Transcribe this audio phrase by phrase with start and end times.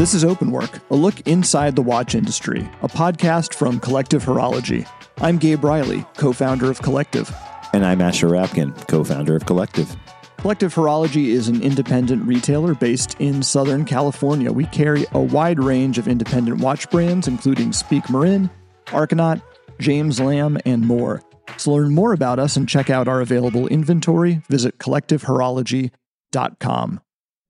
[0.00, 4.88] This is Openwork, a look inside the watch industry, a podcast from Collective Horology.
[5.18, 7.30] I'm Gabe Reilly, co founder of Collective.
[7.74, 9.94] And I'm Asher Rapkin, co founder of Collective.
[10.38, 14.50] Collective Horology is an independent retailer based in Southern California.
[14.50, 18.48] We carry a wide range of independent watch brands, including Speake-Marin,
[18.94, 19.42] Argonaut,
[19.80, 21.22] James Lamb, and more.
[21.58, 27.00] To learn more about us and check out our available inventory, visit collectivehorology.com.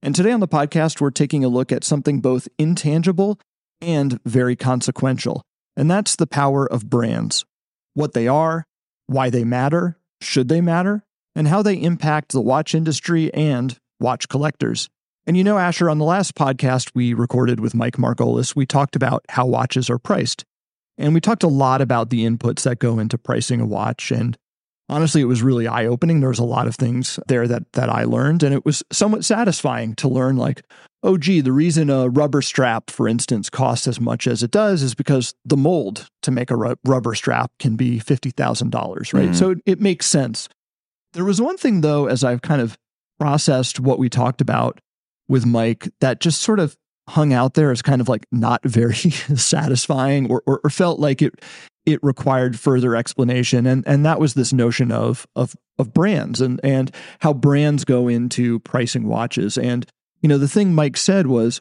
[0.03, 3.39] And today on the podcast, we're taking a look at something both intangible
[3.82, 5.43] and very consequential,
[5.76, 7.45] and that's the power of brands.
[7.95, 8.64] What they are,
[9.07, 11.04] why they matter, should they matter,
[11.35, 14.89] and how they impact the watch industry and watch collectors.
[15.26, 18.96] And you know, Asher, on the last podcast we recorded with Mike Margolis, we talked
[18.96, 20.45] about how watches are priced.
[20.96, 24.37] And we talked a lot about the inputs that go into pricing a watch and
[24.90, 26.21] honestly, it was really eye opening.
[26.21, 29.25] There was a lot of things there that that I learned, and it was somewhat
[29.25, 30.36] satisfying to learn.
[30.36, 30.62] Like,
[31.03, 34.83] oh, gee, the reason a rubber strap, for instance, costs as much as it does
[34.83, 39.15] is because the mold to make a ru- rubber strap can be fifty thousand dollars,
[39.15, 39.27] right?
[39.27, 39.34] Mm-hmm.
[39.34, 40.48] So it, it makes sense.
[41.12, 42.77] There was one thing though, as I've kind of
[43.19, 44.81] processed what we talked about
[45.28, 46.77] with Mike, that just sort of
[47.11, 51.22] hung out there as kind of like not very satisfying or, or, or felt like
[51.22, 51.41] it
[51.86, 53.67] it required further explanation.
[53.67, 58.09] And and that was this notion of of of brands and and how brands go
[58.09, 59.56] into pricing watches.
[59.56, 59.87] And
[60.20, 61.61] you know the thing Mike said was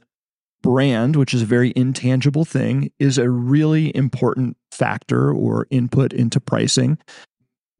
[0.61, 6.39] brand which is a very intangible thing is a really important factor or input into
[6.39, 6.98] pricing.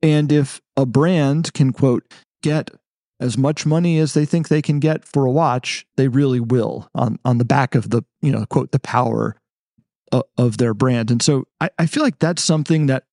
[0.02, 2.06] And if a brand can quote
[2.42, 2.72] get
[3.20, 6.90] as much money as they think they can get for a watch they really will
[6.96, 9.36] on on the back of the you know quote the power
[10.38, 11.12] of their brand.
[11.12, 13.06] And so I, I feel like that's something that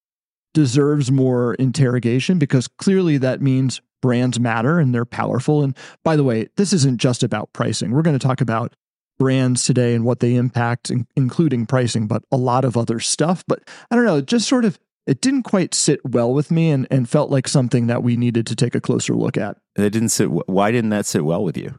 [0.55, 5.63] deserves more interrogation because clearly that means brands matter and they're powerful.
[5.63, 7.91] And by the way, this isn't just about pricing.
[7.91, 8.75] We're going to talk about
[9.19, 13.45] brands today and what they impact, including pricing, but a lot of other stuff.
[13.47, 16.71] But I don't know, it just sort of it didn't quite sit well with me
[16.71, 19.57] and, and felt like something that we needed to take a closer look at.
[19.77, 20.27] It didn't sit.
[20.27, 21.79] Why didn't that sit well with you?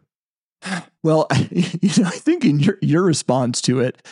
[1.04, 4.06] Well, you know, I think in your your response to it,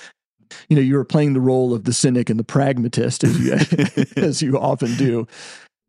[0.70, 4.04] you know, you were playing the role of the cynic and the pragmatist as you,
[4.18, 5.28] as you often do.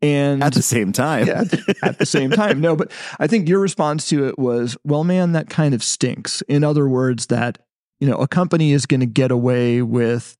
[0.01, 1.43] And at the same time, yeah,
[1.81, 5.31] at the same time, no, but I think your response to it was, well, man,
[5.31, 6.41] that kind of stinks.
[6.43, 7.57] In other words, that,
[7.99, 10.37] you know, a company is going to get away with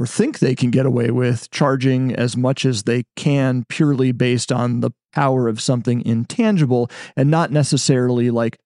[0.00, 4.50] or think they can get away with charging as much as they can purely based
[4.50, 8.58] on the power of something intangible and not necessarily like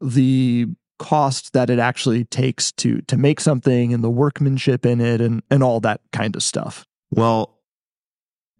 [0.00, 0.66] the
[0.98, 5.42] cost that it actually takes to to make something and the workmanship in it and
[5.50, 6.84] and all that kind of stuff.
[7.10, 7.58] Well,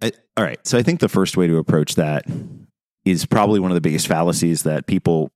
[0.03, 0.65] I, all right.
[0.67, 2.25] So I think the first way to approach that
[3.05, 5.31] is probably one of the biggest fallacies that people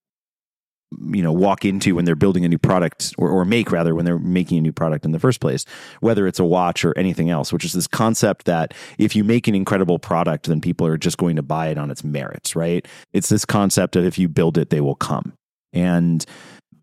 [1.12, 4.04] you know walk into when they're building a new product or, or make rather when
[4.04, 5.66] they're making a new product in the first place
[6.00, 9.46] whether it's a watch or anything else which is this concept that if you make
[9.46, 12.88] an incredible product then people are just going to buy it on its merits right
[13.12, 15.34] it's this concept of if you build it they will come
[15.74, 16.24] and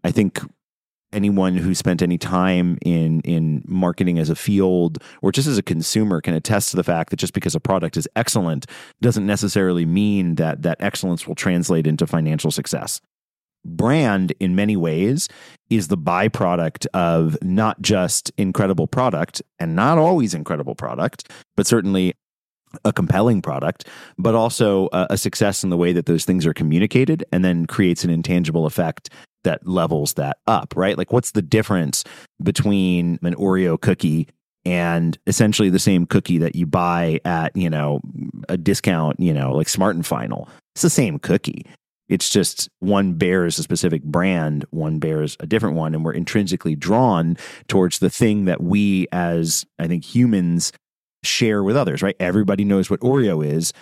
[0.05, 0.39] I think
[1.11, 5.63] anyone who spent any time in in marketing as a field or just as a
[5.63, 8.67] consumer can attest to the fact that just because a product is excellent
[9.01, 13.01] doesn't necessarily mean that that excellence will translate into financial success.
[13.65, 15.27] Brand in many ways
[15.71, 22.13] is the byproduct of not just incredible product and not always incredible product, but certainly
[22.83, 23.87] a compelling product,
[24.19, 28.03] but also a, success in the way that those things are communicated and then creates
[28.03, 29.09] an intangible effect
[29.45, 30.97] that levels that up, right?
[30.97, 32.03] Like, what's the difference
[32.43, 34.27] between an Oreo cookie
[34.65, 38.01] and essentially the same cookie that you buy at, you know,
[38.49, 40.49] a discount, you know, like Smart and Final?
[40.75, 41.65] It's the same cookie.
[42.07, 46.75] It's just one bears a specific brand, one bears a different one, and we're intrinsically
[46.75, 47.35] drawn
[47.67, 50.71] towards the thing that we, as I think humans,
[51.23, 52.15] share with others, right?
[52.19, 53.73] Everybody knows what Oreo is.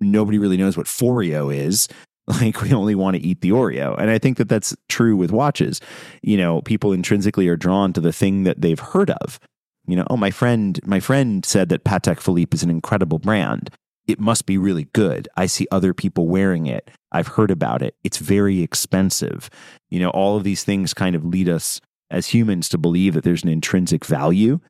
[0.00, 1.88] Nobody really knows what Foreo is.
[2.40, 3.96] Like we only want to eat the Oreo.
[3.98, 5.80] And I think that that's true with watches.
[6.22, 9.38] You know, people intrinsically are drawn to the thing that they've heard of.
[9.86, 13.70] You know, oh, my friend, my friend said that Patek Philippe is an incredible brand.
[14.08, 15.28] It must be really good.
[15.36, 16.90] I see other people wearing it.
[17.12, 17.94] I've heard about it.
[18.02, 19.48] It's very expensive.
[19.88, 21.80] You know, all of these things kind of lead us
[22.10, 24.60] as humans to believe that there's an intrinsic value,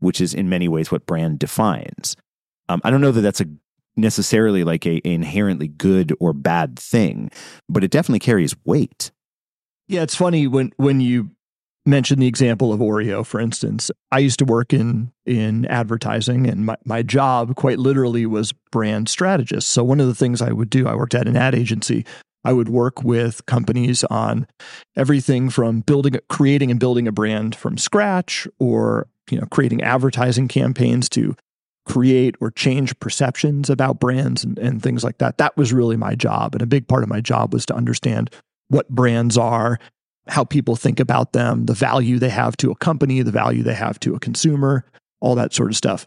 [0.00, 2.16] which is in many ways what brand defines.
[2.68, 3.46] Um, I don't know that that's a
[3.96, 7.30] necessarily like a, inherently good or bad thing,
[7.68, 9.10] but it definitely carries weight.
[9.88, 11.30] Yeah, it's funny when when you
[11.84, 13.90] mention the example of Oreo, for instance.
[14.10, 19.08] I used to work in in advertising, and my, my job quite literally was brand
[19.08, 19.68] strategist.
[19.68, 22.04] So one of the things I would do, I worked at an ad agency.
[22.44, 24.48] I would work with companies on
[24.96, 30.48] everything from building, creating and building a brand from scratch, or you know, creating advertising
[30.48, 31.36] campaigns to
[31.84, 35.38] create or change perceptions about brands and, and things like that.
[35.38, 36.54] That was really my job.
[36.54, 38.30] And a big part of my job was to understand
[38.68, 39.78] what brands are,
[40.28, 43.74] how people think about them, the value they have to a company, the value they
[43.74, 44.84] have to a consumer,
[45.20, 46.06] all that sort of stuff.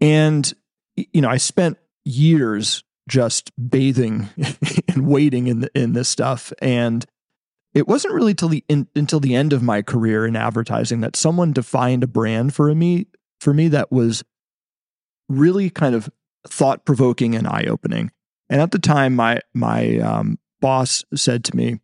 [0.00, 0.52] And,
[0.96, 4.28] you know, I spent years just bathing
[4.88, 6.52] and waiting in, the, in this stuff.
[6.62, 7.04] And
[7.74, 11.16] it wasn't really till the in, until the end of my career in advertising that
[11.16, 13.06] someone defined a brand for me
[13.40, 14.24] for me that was
[15.28, 16.10] really kind of
[16.46, 18.10] thought provoking and eye opening.
[18.48, 21.80] And at the time, my my um, boss said to me,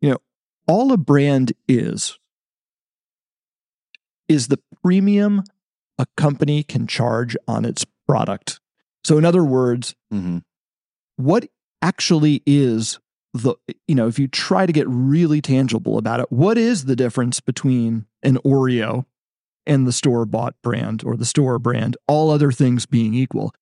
[0.00, 0.18] "You know,
[0.66, 2.18] all a brand is
[4.28, 5.42] is the premium
[5.98, 8.60] a company can charge on its product."
[9.04, 10.38] So, in other words, mm-hmm.
[11.16, 11.48] what
[11.82, 12.98] actually is
[13.34, 13.54] the
[13.86, 17.40] you know if you try to get really tangible about it, what is the difference
[17.40, 19.06] between an Oreo
[19.66, 23.54] and the store bought brand or the store brand, all other things being equal.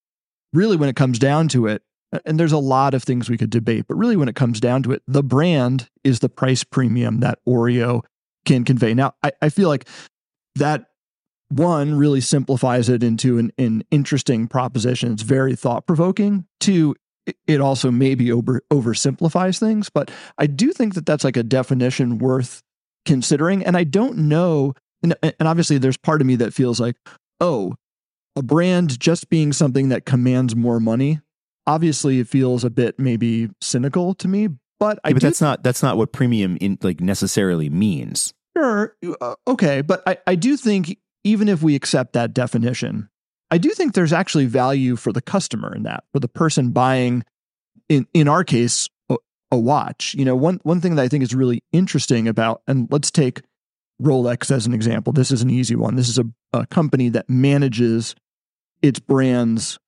[0.52, 1.82] Really, when it comes down to it,
[2.24, 4.82] and there's a lot of things we could debate, but really, when it comes down
[4.84, 8.02] to it, the brand is the price premium that Oreo
[8.44, 8.94] can convey.
[8.94, 9.88] Now, I, I feel like
[10.54, 10.86] that
[11.48, 15.12] one really simplifies it into an, an interesting proposition.
[15.12, 16.46] It's very thought provoking.
[16.60, 16.94] Two,
[17.46, 22.18] it also maybe over oversimplifies things, but I do think that that's like a definition
[22.18, 22.62] worth
[23.04, 23.64] considering.
[23.64, 24.74] And I don't know
[25.04, 26.96] and, and obviously there's part of me that feels like,
[27.40, 27.74] oh,
[28.36, 31.20] a brand just being something that commands more money.
[31.66, 34.48] Obviously, it feels a bit maybe cynical to me,
[34.80, 35.08] but I.
[35.08, 38.34] Yeah, but that's not that's not what premium in like necessarily means.
[38.56, 43.08] Sure, uh, okay, but I I do think even if we accept that definition,
[43.50, 47.24] I do think there's actually value for the customer in that, for the person buying,
[47.88, 49.16] in in our case, a,
[49.50, 50.14] a watch.
[50.18, 53.40] You know, one one thing that I think is really interesting about, and let's take
[54.02, 55.12] Rolex as an example.
[55.12, 55.96] This is an easy one.
[55.96, 58.14] This is a, a company that manages
[58.82, 59.78] its brands,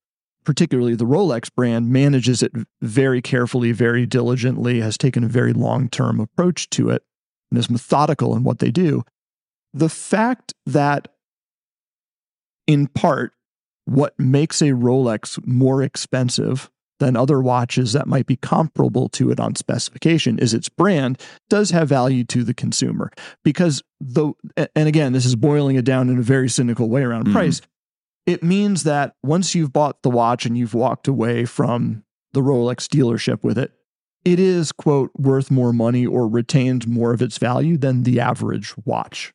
[0.45, 5.89] particularly the Rolex brand, manages it very carefully, very diligently, has taken a very long
[5.89, 7.03] term approach to it,
[7.51, 9.03] and is methodical in what they do.
[9.75, 11.09] The fact that,
[12.67, 13.33] in part,
[13.85, 19.39] what makes a Rolex more expensive than other watches that might be comparable to it
[19.39, 23.11] on specification is its brand does have value to the consumer.
[23.45, 24.33] Because the
[24.75, 27.61] and again this is boiling it down in a very cynical way around mm price
[28.27, 32.03] it means that once you've bought the watch and you've walked away from
[32.33, 33.73] the Rolex dealership with it
[34.25, 38.75] it is quote worth more money or retained more of its value than the average
[38.85, 39.33] watch.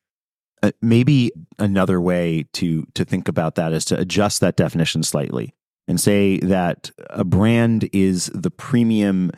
[0.61, 5.53] Uh, maybe another way to to think about that is to adjust that definition slightly
[5.91, 9.29] and say that a brand is the premium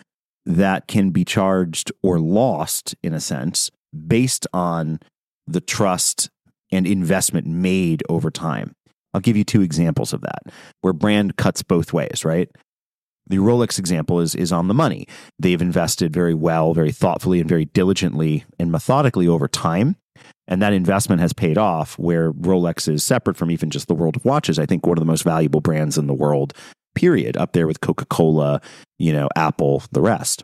[0.46, 3.72] that can be charged or lost in a sense
[4.08, 5.00] based on
[5.48, 6.30] the trust
[6.72, 8.76] and investment made over time.
[9.16, 12.50] I'll give you two examples of that where brand cuts both ways, right?
[13.26, 15.08] The Rolex example is is on the money.
[15.40, 19.96] They've invested very well, very thoughtfully and very diligently and methodically over time
[20.48, 24.16] and that investment has paid off where Rolex is separate from even just the world
[24.16, 24.60] of watches.
[24.60, 26.54] I think one of the most valuable brands in the world,
[26.96, 28.62] period, up there with Coca Cola,
[29.00, 30.44] you know, Apple, the rest.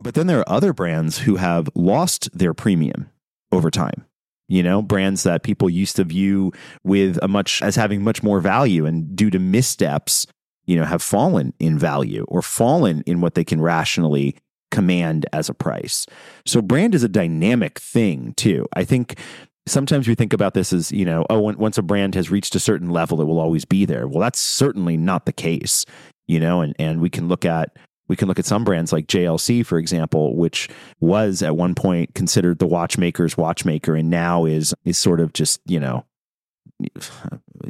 [0.00, 3.10] But then there are other brands who have lost their premium
[3.50, 4.04] over time.
[4.48, 6.52] You know, brands that people used to view
[6.84, 10.26] with a much as having much more value and due to missteps,
[10.66, 14.36] you know, have fallen in value or fallen in what they can rationally
[14.76, 16.04] command as a price.
[16.44, 18.66] So brand is a dynamic thing too.
[18.74, 19.18] I think
[19.66, 22.60] sometimes we think about this as, you know, oh, once a brand has reached a
[22.60, 24.06] certain level, it will always be there.
[24.06, 25.86] Well, that's certainly not the case,
[26.26, 27.74] you know, and, and we can look at
[28.06, 30.68] we can look at some brands like JLC, for example, which
[31.00, 35.62] was at one point considered the watchmaker's watchmaker and now is is sort of just,
[35.64, 36.04] you know,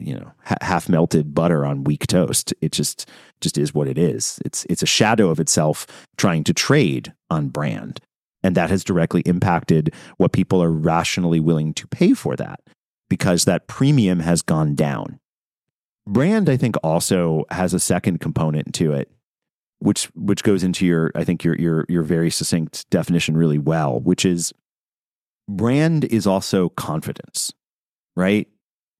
[0.00, 2.54] you know half melted butter on weak toast.
[2.60, 3.08] It just
[3.40, 4.40] just is what it is.
[4.44, 5.86] It's it's a shadow of itself
[6.16, 8.00] trying to trade on brand.
[8.42, 12.60] And that has directly impacted what people are rationally willing to pay for that
[13.08, 15.18] because that premium has gone down.
[16.06, 19.10] Brand i think also has a second component to it
[19.78, 24.00] which which goes into your i think your your your very succinct definition really well
[24.00, 24.52] which is
[25.48, 27.52] brand is also confidence
[28.14, 28.48] right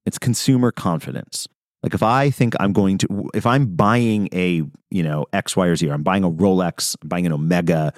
[0.07, 1.47] it's consumer confidence.
[1.83, 5.67] Like if I think I'm going to, if I'm buying a, you know, X, Y,
[5.67, 7.93] or Z, or I'm buying a Rolex, I'm buying an Omega,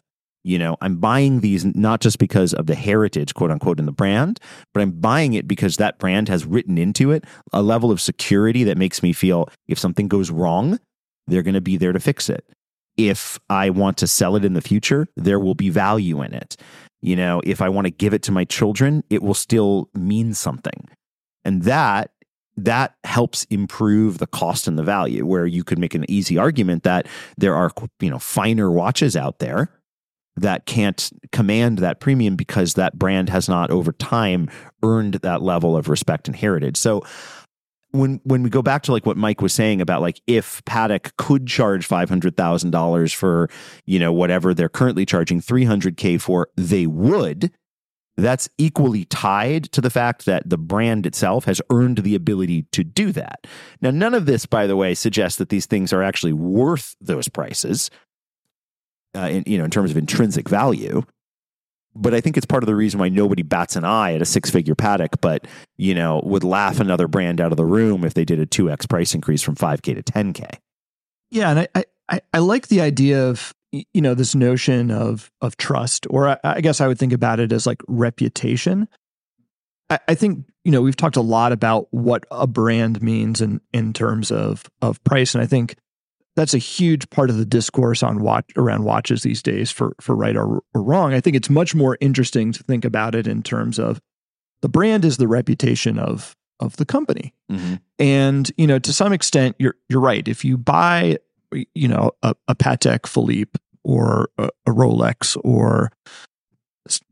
[0.44, 3.92] you know, I'm buying these not just because of the heritage, quote unquote, in the
[3.92, 4.40] brand,
[4.74, 8.64] but I'm buying it because that brand has written into it a level of security
[8.64, 10.78] that makes me feel if something goes wrong,
[11.26, 12.44] they're going to be there to fix it.
[12.98, 16.56] if I want to sell it in the future, there will be value in it.
[17.00, 20.34] You know, if I want to give it to my children, it will still mean
[20.34, 20.88] something.
[21.48, 22.10] And that
[22.58, 26.82] that helps improve the cost and the value where you could make an easy argument
[26.82, 27.06] that
[27.38, 29.70] there are you know finer watches out there
[30.36, 34.50] that can't command that premium because that brand has not over time
[34.82, 37.02] earned that level of respect and heritage so
[37.92, 41.16] when when we go back to like what Mike was saying about like if Patek
[41.16, 43.48] could charge five hundred thousand dollars for
[43.86, 47.50] you know whatever they're currently charging three hundred k for, they would.
[48.18, 52.84] That's equally tied to the fact that the brand itself has earned the ability to
[52.84, 53.46] do that.
[53.80, 57.28] Now, none of this, by the way, suggests that these things are actually worth those
[57.28, 57.90] prices.
[59.16, 61.02] Uh, in, you know, in terms of intrinsic value,
[61.94, 64.26] but I think it's part of the reason why nobody bats an eye at a
[64.26, 65.46] six figure Patek, but
[65.78, 68.70] you know, would laugh another brand out of the room if they did a two
[68.70, 70.46] X price increase from five K to ten K.
[71.30, 71.50] Yeah.
[71.50, 76.06] And I, I, I like the idea of, you know, this notion of of trust,
[76.10, 78.88] or I, I guess I would think about it as like reputation.
[79.90, 83.60] I, I think, you know, we've talked a lot about what a brand means in
[83.72, 85.34] in terms of of price.
[85.34, 85.76] And I think
[86.37, 90.14] that's a huge part of the discourse on watch around watches these days for for
[90.14, 91.12] right or, or wrong.
[91.12, 94.00] I think it's much more interesting to think about it in terms of
[94.62, 97.34] the brand is the reputation of of the company.
[97.50, 97.75] Mm-hmm.
[97.98, 100.26] And you know, to some extent, you're you're right.
[100.26, 101.18] If you buy,
[101.74, 105.92] you know, a, a Patek Philippe or a, a Rolex or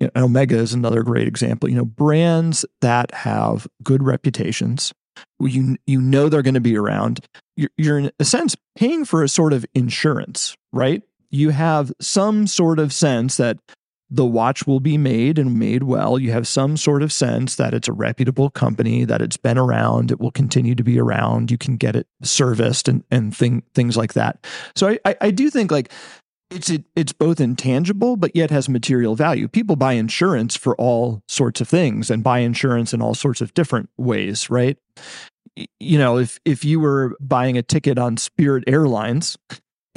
[0.01, 1.69] you know, Omega is another great example.
[1.69, 4.93] You know, brands that have good reputations,
[5.41, 7.21] you you know they're going to be around.
[7.57, 11.03] You're, you're in a sense paying for a sort of insurance, right?
[11.31, 13.59] You have some sort of sense that
[14.09, 16.19] the watch will be made and made well.
[16.19, 20.11] You have some sort of sense that it's a reputable company, that it's been around,
[20.11, 21.51] it will continue to be around.
[21.51, 24.47] You can get it serviced and and thing, things like that.
[24.77, 25.93] So I, I, I do think like
[26.51, 29.49] it's it, it's both intangible but yet has material value.
[29.49, 33.55] People buy insurance for all sorts of things and buy insurance in all sorts of
[33.55, 34.79] different ways, right?
[35.81, 39.37] You know, if if you were buying a ticket on Spirit Airlines,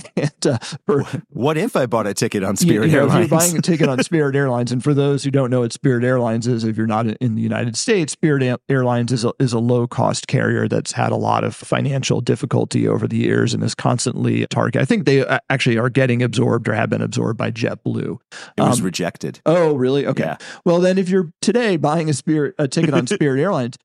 [0.15, 3.25] and, uh, for, what if I bought a ticket on Spirit you know, Airlines?
[3.25, 5.73] If you're buying a ticket on Spirit Airlines, and for those who don't know what
[5.73, 9.53] Spirit Airlines is, if you're not in the United States, Spirit Airlines is a, is
[9.53, 13.63] a low cost carrier that's had a lot of financial difficulty over the years and
[13.63, 14.81] is constantly target.
[14.81, 18.17] I think they uh, actually are getting absorbed or have been absorbed by JetBlue.
[18.57, 19.41] It was um, rejected.
[19.45, 20.05] Oh, really?
[20.05, 20.23] Okay.
[20.23, 20.37] Yeah.
[20.65, 23.77] Well, then if you're today buying a Spirit a ticket on Spirit Airlines,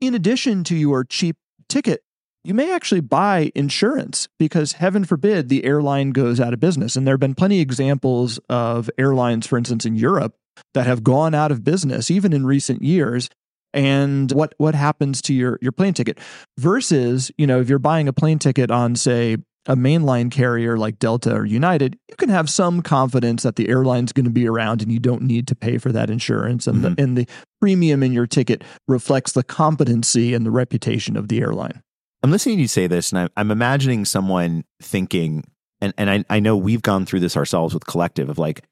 [0.00, 1.36] in addition to your cheap
[1.68, 2.02] ticket
[2.44, 6.96] you may actually buy insurance because heaven forbid the airline goes out of business.
[6.96, 10.34] And there have been plenty of examples of airlines, for instance, in Europe
[10.74, 13.28] that have gone out of business even in recent years.
[13.74, 16.18] And what what happens to your your plane ticket
[16.58, 20.98] versus, you know, if you're buying a plane ticket on, say, a mainline carrier like
[20.98, 24.80] Delta or United, you can have some confidence that the airline's going to be around
[24.80, 26.66] and you don't need to pay for that insurance.
[26.66, 26.94] And, mm-hmm.
[26.94, 27.28] the, and the
[27.60, 31.82] premium in your ticket reflects the competency and the reputation of the airline.
[32.22, 35.44] I'm listening to you say this, and I, I'm imagining someone thinking,
[35.80, 38.64] and, and I, I know we've gone through this ourselves with collective of like,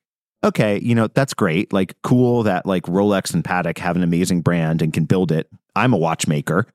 [0.43, 1.73] okay, you know, that's great.
[1.73, 5.49] Like, cool that like Rolex and Patek have an amazing brand and can build it.
[5.77, 6.67] I'm a watchmaker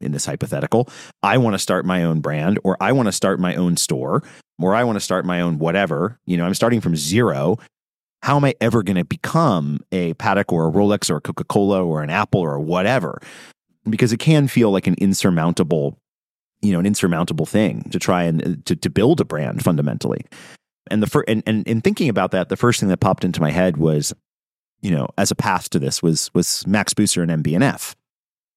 [0.00, 0.88] in this hypothetical.
[1.22, 4.22] I want to start my own brand, or I want to start my own store,
[4.60, 6.20] or I want to start my own whatever.
[6.26, 7.58] You know, I'm starting from zero.
[8.22, 11.44] How am I ever going to become a Patek or a Rolex or a Coca
[11.44, 13.20] Cola or an Apple or whatever?
[13.88, 15.98] Because it can feel like an insurmountable
[16.64, 20.24] you know an insurmountable thing to try and uh, to, to build a brand fundamentally.
[20.90, 23.40] And the first and, and in thinking about that the first thing that popped into
[23.40, 24.12] my head was
[24.80, 27.94] you know as a path to this was was max Büsser and MB&F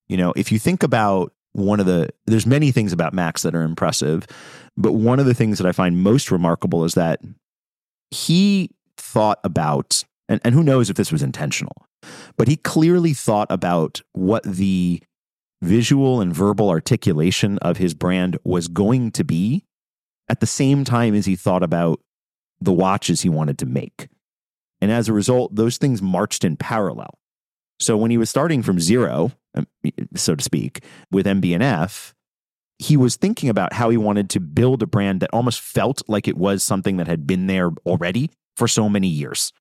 [0.08, 3.56] you know if you think about one of the there's many things about max that
[3.56, 4.28] are impressive
[4.76, 7.20] but one of the things that i find most remarkable is that
[8.12, 11.86] he thought about and, and who knows if this was intentional
[12.38, 15.02] but he clearly thought about what the
[15.62, 19.66] visual and verbal articulation of his brand was going to be
[20.30, 22.00] at the same time as he thought about
[22.60, 24.08] the watches he wanted to make.
[24.82, 27.18] And as a result, those things marched in parallel.
[27.80, 29.68] So when he was starting from zero, um,
[30.16, 32.14] so to speak, with MB&F,
[32.80, 36.28] he was thinking about how he wanted to build a brand that almost felt like
[36.28, 39.52] it was something that had been there already for so many years.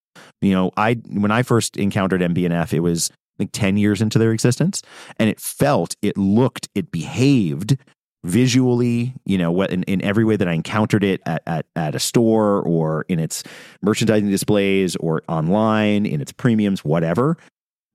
[0.40, 4.32] You know, I when I first encountered MB&F, it was like 10 years into their
[4.32, 4.82] existence
[5.18, 7.76] and it felt it looked it behaved
[8.24, 11.94] visually you know what in, in every way that i encountered it at, at, at
[11.94, 13.44] a store or in its
[13.82, 17.36] merchandising displays or online in its premiums whatever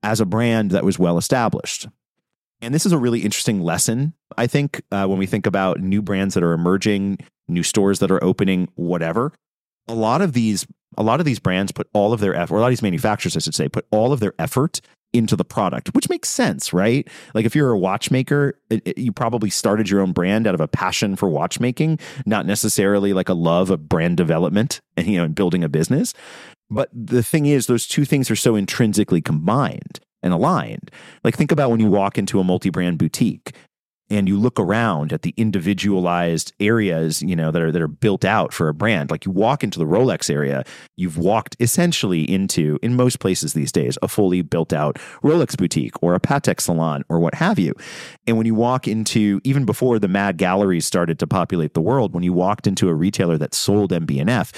[0.02, 1.86] as a brand that was well established
[2.62, 6.00] And this is a really interesting lesson, I think, uh, when we think about new
[6.00, 7.18] brands that are emerging,
[7.48, 9.32] new stores that are opening, whatever.
[9.88, 10.64] A lot of these,
[10.96, 12.82] a lot of these brands put all of their effort, or a lot of these
[12.82, 14.80] manufacturers, I should say, put all of their effort
[15.12, 17.06] into the product, which makes sense, right?
[17.34, 20.60] Like if you're a watchmaker, it, it, you probably started your own brand out of
[20.60, 25.24] a passion for watchmaking, not necessarily like a love of brand development and you know,
[25.24, 26.14] and building a business.
[26.70, 30.90] But the thing is, those two things are so intrinsically combined and aligned.
[31.24, 33.52] Like think about when you walk into a multi-brand boutique
[34.12, 38.26] and you look around at the individualized areas, you know, that are that are built
[38.26, 39.10] out for a brand.
[39.10, 40.64] Like you walk into the Rolex area,
[40.96, 46.02] you've walked essentially into in most places these days a fully built out Rolex boutique
[46.02, 47.74] or a Patek salon or what have you.
[48.26, 52.12] And when you walk into even before the mad galleries started to populate the world,
[52.12, 54.52] when you walked into a retailer that sold MB&F,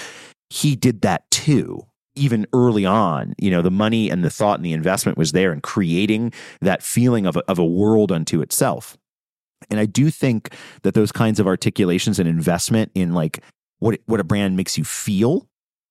[0.51, 4.65] he did that too even early on, you know, the money and the thought and
[4.65, 8.97] the investment was there in creating that feeling of a, of a world unto itself.
[9.71, 13.43] And I do think that those kinds of articulations and investment in like
[13.79, 15.47] what what a brand makes you feel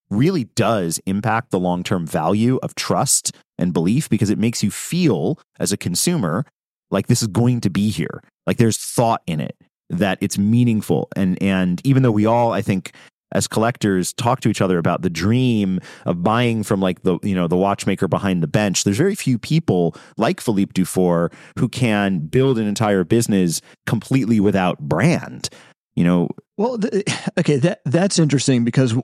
[0.09, 5.39] really does impact the long-term value of trust and belief because it makes you feel
[5.59, 6.45] as a consumer
[6.91, 8.21] like this is going to be here.
[8.45, 9.55] Like there's thought in it
[9.89, 12.93] that it's meaningful and and even though we all I think
[13.33, 17.35] as collectors talk to each other about the dream of buying from like the you
[17.35, 18.83] know the watchmaker behind the bench.
[18.83, 24.79] There's very few people like Philippe Dufour who can build an entire business completely without
[24.79, 25.49] brand
[25.95, 26.29] you know?
[26.57, 27.05] Well th-
[27.39, 28.95] okay that that's interesting because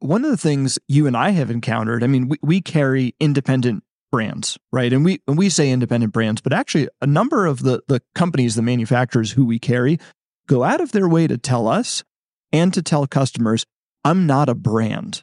[0.00, 3.84] one of the things you and I have encountered I mean we, we carry independent
[4.10, 4.92] brands right?
[4.92, 8.54] And we and we say independent brands but actually a number of the the companies
[8.54, 9.98] the manufacturers who we carry
[10.46, 12.04] go out of their way to tell us
[12.52, 13.66] and to tell customers
[14.08, 15.22] I'm not a brand.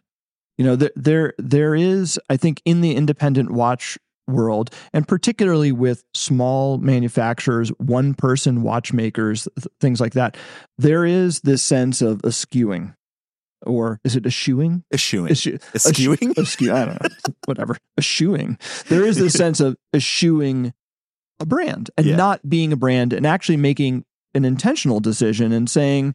[0.58, 5.72] You know, there there there is, I think, in the independent watch world, and particularly
[5.72, 10.38] with small manufacturers, one person watchmakers, th- things like that,
[10.77, 12.96] there is this sense of eschewing.
[13.65, 14.84] Or is it eschewing?
[14.94, 15.32] Eschewing.
[15.32, 16.34] Eschew- Eschewing?
[16.38, 17.34] Eschew- I don't know.
[17.46, 17.77] Whatever.
[17.98, 18.58] Eschewing.
[18.89, 20.74] There is this sense of eschewing
[21.39, 22.15] a brand and Yeah.
[22.15, 24.05] not being a brand and actually making
[24.36, 26.14] an intentional decision and saying,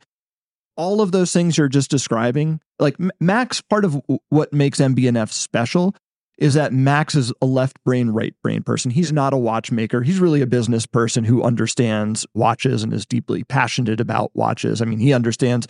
[0.81, 5.95] all of those things you're just describing, like Max, part of what makes MB&F special
[6.38, 8.90] is that Max is a left brain, right brain person.
[8.90, 10.01] He's not a watchmaker.
[10.01, 14.81] He's really a business person who understands watches and is deeply passionate about watches.
[14.81, 15.69] I mean, he understands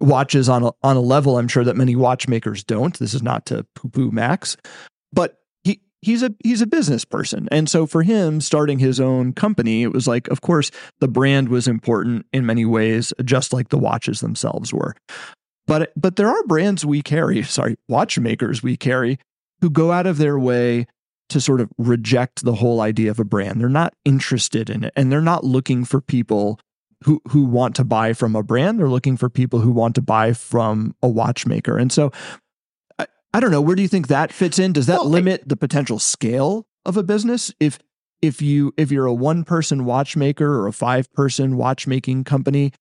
[0.00, 2.98] watches on a, on a level I'm sure that many watchmakers don't.
[2.98, 4.56] This is not to poo poo Max,
[5.12, 5.39] but
[6.02, 7.48] he's a he's a business person.
[7.50, 11.48] And so for him starting his own company, it was like of course the brand
[11.48, 14.94] was important in many ways just like the watches themselves were.
[15.66, 19.18] But but there are brands we carry, sorry, watchmakers we carry
[19.60, 20.86] who go out of their way
[21.28, 23.60] to sort of reject the whole idea of a brand.
[23.60, 26.58] They're not interested in it and they're not looking for people
[27.04, 28.78] who who want to buy from a brand.
[28.78, 31.76] They're looking for people who want to buy from a watchmaker.
[31.76, 32.10] And so
[33.32, 34.72] I, I don't know, where do you think that fits in?
[34.72, 37.78] Does that Well, I- limit the potential scale of a business if
[38.22, 42.72] if you if you're a one person watchmaker or a five person watchmaking company,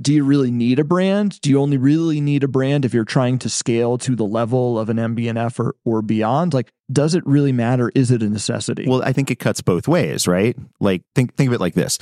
[0.00, 1.40] do you really need a brand?
[1.40, 4.78] Do you only really need a brand if you're trying to scale to the level
[4.78, 6.54] of an MB&F or, or beyond?
[6.54, 7.90] Like, does it really matter?
[7.94, 8.86] Is it a necessity?
[8.88, 10.56] Well, I think it cuts both ways, right?
[10.80, 11.98] Like think think of it like this.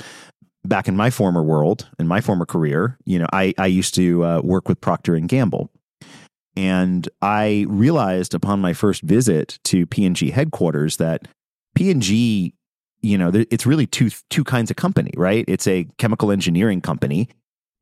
[0.65, 4.23] Back in my former world, in my former career, you know, I I used to
[4.25, 5.71] uh, work with Procter and Gamble,
[6.57, 11.27] and I realized upon my first visit to P&G headquarters that
[11.75, 12.55] P&G,
[13.01, 15.45] you know, it's really two two kinds of company, right?
[15.47, 17.29] It's a chemical engineering company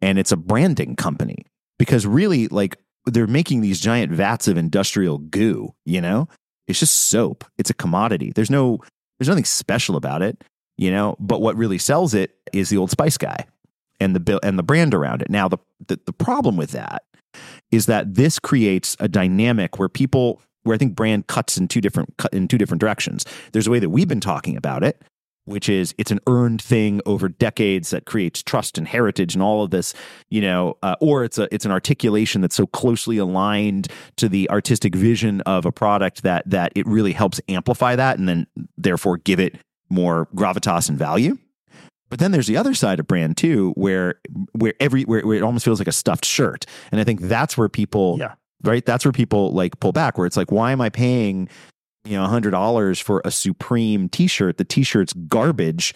[0.02, 1.46] and it's a branding company
[1.80, 6.28] because really like they're making these giant vats of industrial goo, you know?
[6.68, 7.46] It's just soap.
[7.58, 8.34] It's a commodity.
[8.36, 8.80] There's no
[9.18, 10.44] there's nothing special about it,
[10.76, 13.46] you know, but what really sells it is the old spice guy
[14.02, 15.30] and the bill and the brand around it.
[15.30, 17.04] Now the, the the problem with that
[17.76, 21.82] is that this creates a dynamic where people where I think brand cuts in two
[21.82, 23.26] different in two different directions.
[23.52, 25.02] There's a way that we've been talking about it,
[25.46, 29.64] which is it's an earned thing over decades that creates trust and heritage and all
[29.64, 29.94] of this,
[30.30, 34.50] you know, uh, or it's a it's an articulation that's so closely aligned to the
[34.50, 39.18] artistic vision of a product that that it really helps amplify that and then therefore
[39.18, 39.56] give it
[39.90, 41.38] more gravitas and value.
[42.10, 44.16] But then there's the other side of brand too, where
[44.54, 47.58] where every where, where it almost feels like a stuffed shirt, and I think that's
[47.58, 48.34] where people, Yeah.
[48.64, 51.50] right, that's where people like pull back, where it's like, why am I paying,
[52.06, 54.58] you know, hundred dollars for a Supreme T-shirt?
[54.58, 55.94] The T-shirt's garbage,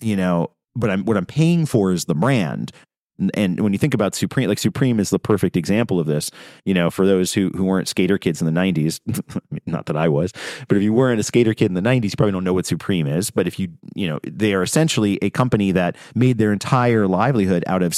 [0.00, 2.72] you know, but I'm what I'm paying for is the brand.
[3.34, 6.30] And when you think about Supreme, like Supreme is the perfect example of this.
[6.64, 9.00] You know, for those who who weren't skater kids in the '90s,
[9.66, 10.32] not that I was,
[10.68, 12.66] but if you weren't a skater kid in the '90s, you probably don't know what
[12.66, 13.30] Supreme is.
[13.30, 17.64] But if you, you know, they are essentially a company that made their entire livelihood
[17.66, 17.94] out of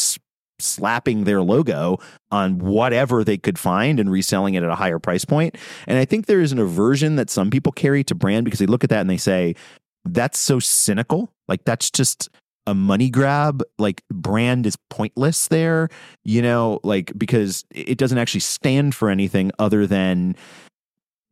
[0.59, 1.99] slapping their logo
[2.31, 5.57] on whatever they could find and reselling it at a higher price point.
[5.87, 8.67] And I think there is an aversion that some people carry to brand because they
[8.67, 9.55] look at that and they say,
[10.05, 11.31] that's so cynical.
[11.49, 12.29] Like that's just
[12.67, 13.63] a money grab.
[13.79, 15.89] Like brand is pointless there,
[16.25, 20.37] you know, like because it doesn't actually stand for anything other than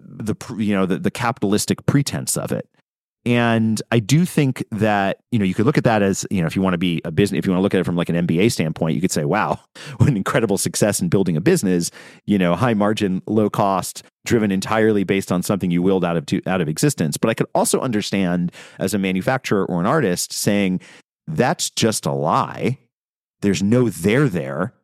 [0.01, 2.69] the you know the, the capitalistic pretense of it.
[3.27, 6.47] And I do think that, you know, you could look at that as, you know,
[6.47, 7.97] if you want to be a business, if you want to look at it from
[7.97, 9.59] like an MBA standpoint, you could say, wow,
[9.97, 11.91] what an incredible success in building a business,
[12.27, 16.27] you know, high margin, low cost, driven entirely based on something you willed out of,
[16.27, 17.17] to, out of existence.
[17.17, 20.81] But I could also understand as a manufacturer or an artist saying,
[21.27, 22.79] that's just a lie.
[23.41, 24.75] There's no there there.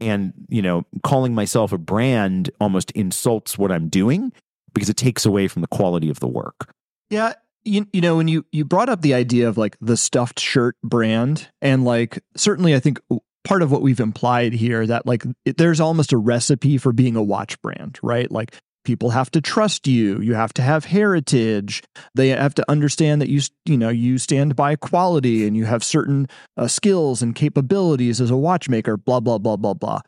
[0.00, 4.32] And, you know, calling myself a brand almost insults what I'm doing
[4.72, 6.72] because it takes away from the quality of the work.
[7.10, 7.32] Yeah,
[7.64, 10.76] you, you know when you you brought up the idea of like the stuffed shirt
[10.82, 13.00] brand and like certainly i think
[13.44, 17.16] part of what we've implied here that like it, there's almost a recipe for being
[17.16, 18.54] a watch brand right like
[18.88, 21.82] people have to trust you you have to have heritage
[22.14, 25.84] they have to understand that you you know you stand by quality and you have
[25.84, 30.00] certain uh, skills and capabilities as a watchmaker blah blah blah blah blah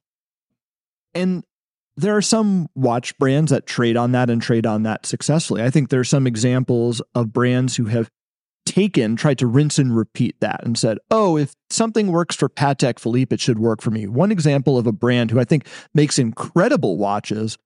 [1.15, 1.45] and
[1.95, 5.63] there are some watch brands that trade on that and trade on that successfully.
[5.63, 8.09] I think there are some examples of brands who have
[8.65, 12.99] taken, tried to rinse and repeat that and said, oh, if something works for Patek
[12.99, 14.07] Philippe, it should work for me.
[14.07, 17.59] One example of a brand who I think makes incredible watches,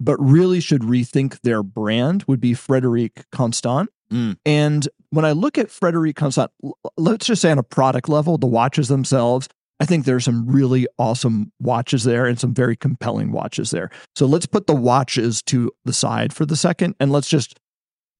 [0.00, 3.90] but really should rethink their brand would be Frederique Constant.
[4.12, 4.36] Mm.
[4.44, 6.50] And when I look at Frederique Constant,
[6.96, 9.48] let's just say on a product level, the watches themselves,
[9.80, 13.90] I think there's some really awesome watches there and some very compelling watches there.
[14.14, 17.58] So let's put the watches to the side for the second and let's just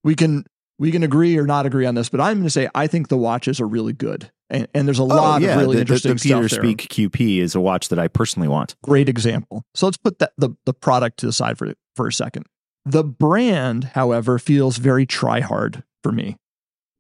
[0.04, 0.44] we can
[0.78, 3.08] we can agree or not agree on this, but I'm going to say I think
[3.08, 4.30] the watches are really good.
[4.48, 5.54] And, and there's a oh, lot yeah.
[5.54, 8.08] of really the, interesting the, the Peter stuff Speak QP is a watch that I
[8.08, 8.76] personally want.
[8.82, 9.64] Great example.
[9.74, 12.46] So let's put that the, the product to the side for for a second.
[12.84, 16.36] The brand, however, feels very try hard for me.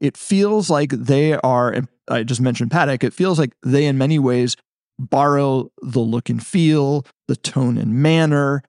[0.00, 4.18] It feels like they are I just mentioned Patek, it feels like they, in many
[4.18, 4.56] ways,
[4.98, 8.62] borrow the look and feel, the tone and manner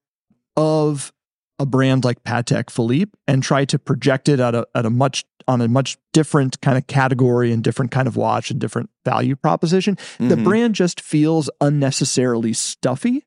[0.56, 1.12] of
[1.60, 5.26] a brand like Patek Philippe and try to project it at a, at a much
[5.48, 9.36] on a much different kind of category and different kind of watch and different value
[9.36, 9.96] proposition.
[9.96, 10.28] Mm-hmm.
[10.28, 13.26] The brand just feels unnecessarily stuffy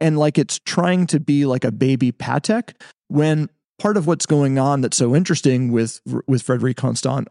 [0.00, 2.74] and like it's trying to be like a baby Patek
[3.08, 7.28] when part of what's going on that's so interesting with with Frederique Constant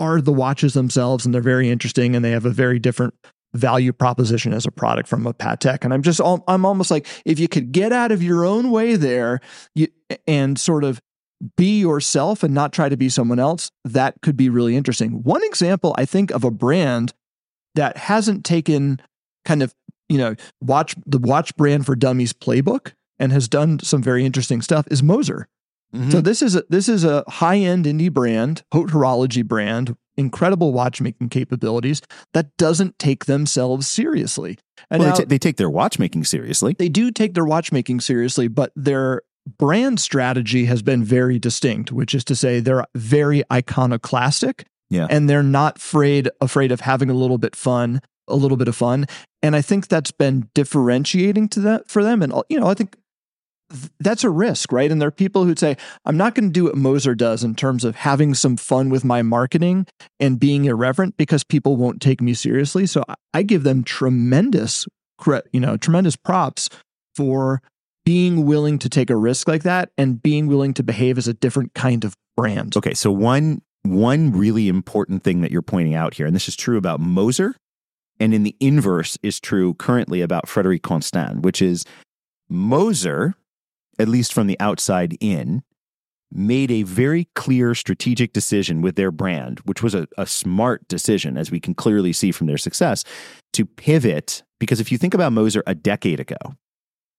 [0.00, 3.14] are the watches themselves, and they're very interesting, and they have a very different
[3.54, 5.84] value proposition as a product from a Patek.
[5.84, 8.96] And I'm just, I'm almost like, if you could get out of your own way
[8.96, 9.40] there,
[9.74, 9.88] you,
[10.26, 11.00] and sort of
[11.56, 15.22] be yourself and not try to be someone else, that could be really interesting.
[15.22, 17.12] One example, I think, of a brand
[17.74, 19.00] that hasn't taken
[19.44, 19.74] kind of,
[20.08, 24.62] you know, watch the watch brand for dummies playbook and has done some very interesting
[24.62, 25.48] stuff is Moser.
[25.94, 26.10] Mm-hmm.
[26.10, 30.72] So this is a, this is a high end indie brand, haute horology brand, incredible
[30.72, 32.00] watchmaking capabilities
[32.32, 34.58] that doesn't take themselves seriously.
[34.90, 36.74] And well, now, they, t- they take their watchmaking seriously.
[36.78, 39.22] They do take their watchmaking seriously, but their
[39.58, 44.64] brand strategy has been very distinct, which is to say they're very iconoclastic.
[44.90, 45.06] Yeah.
[45.08, 48.76] And they're not afraid afraid of having a little bit fun, a little bit of
[48.76, 49.06] fun.
[49.42, 52.22] And I think that's been differentiating to that for them.
[52.22, 52.96] And you know, I think
[54.00, 54.90] that's a risk, right?
[54.90, 57.54] And there are people who'd say, I'm not going to do what Moser does in
[57.54, 59.86] terms of having some fun with my marketing
[60.20, 62.86] and being irreverent because people won't take me seriously.
[62.86, 64.86] So I give them tremendous,
[65.52, 66.68] you know, tremendous props
[67.14, 67.62] for
[68.04, 71.34] being willing to take a risk like that and being willing to behave as a
[71.34, 72.76] different kind of brand.
[72.76, 72.94] Okay.
[72.94, 76.76] So one, one really important thing that you're pointing out here, and this is true
[76.76, 77.54] about Moser,
[78.18, 81.84] and in the inverse is true currently about Frederique Constant, which is
[82.48, 83.34] Moser
[83.98, 85.62] at least from the outside in,
[86.32, 91.36] made a very clear strategic decision with their brand, which was a, a, smart decision,
[91.36, 93.04] as we can clearly see from their success,
[93.52, 94.42] to pivot.
[94.58, 96.36] Because if you think about Moser a decade ago,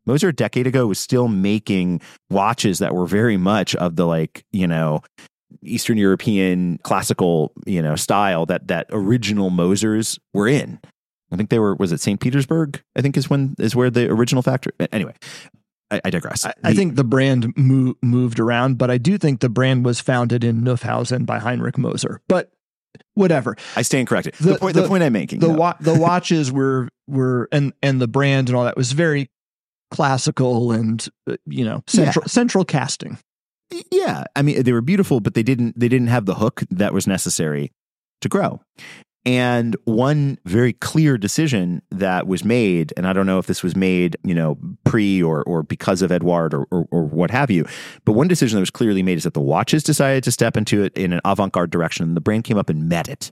[0.06, 4.44] Moser a decade ago was still making watches that were very much of the like,
[4.52, 5.02] you know,
[5.62, 10.80] Eastern European classical, you know, style that that original Mosers were in.
[11.32, 12.20] I think they were was it St.
[12.20, 12.82] Petersburg?
[12.96, 14.74] I think is when is where the original factory.
[14.92, 15.14] Anyway,
[15.94, 16.46] I, I digress.
[16.46, 20.44] I, I, think the brand moved around, but I do think the brand was founded
[20.44, 22.22] in Neuhausen by Heinrich Moser.
[22.28, 22.52] But
[23.14, 23.56] whatever.
[23.76, 24.34] I stand corrected.
[24.36, 25.40] The, the point, the, the, point I'm making.
[25.40, 29.30] The wa- the watches were were and and the brand and all that was very
[29.92, 32.28] classical and uh, you know central yeah.
[32.28, 33.20] central casting.
[33.92, 36.94] Yeah, I mean they were beautiful, but they didn't they didn't have the hook that
[36.94, 37.72] was necessary
[38.22, 38.62] to grow.
[39.26, 43.74] And one very clear decision that was made, and I don't know if this was
[43.74, 47.66] made, you know, pre or or because of Edouard or, or, or what have you,
[48.04, 50.84] but one decision that was clearly made is that the watches decided to step into
[50.84, 53.32] it in an avant-garde direction, and the brand came up and met it,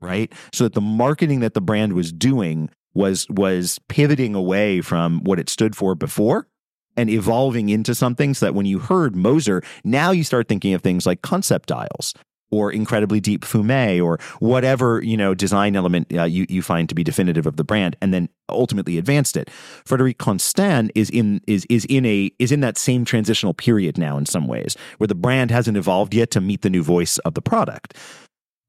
[0.00, 0.30] right?
[0.52, 5.38] So that the marketing that the brand was doing was was pivoting away from what
[5.38, 6.46] it stood for before
[6.94, 10.82] and evolving into something so that when you heard Moser, now you start thinking of
[10.82, 12.12] things like concept dials
[12.50, 16.94] or incredibly deep fume or whatever you know design element uh, you you find to
[16.94, 19.50] be definitive of the brand and then ultimately advanced it.
[19.84, 24.16] Frederique Constant is in is is in a is in that same transitional period now
[24.16, 27.34] in some ways where the brand hasn't evolved yet to meet the new voice of
[27.34, 27.94] the product.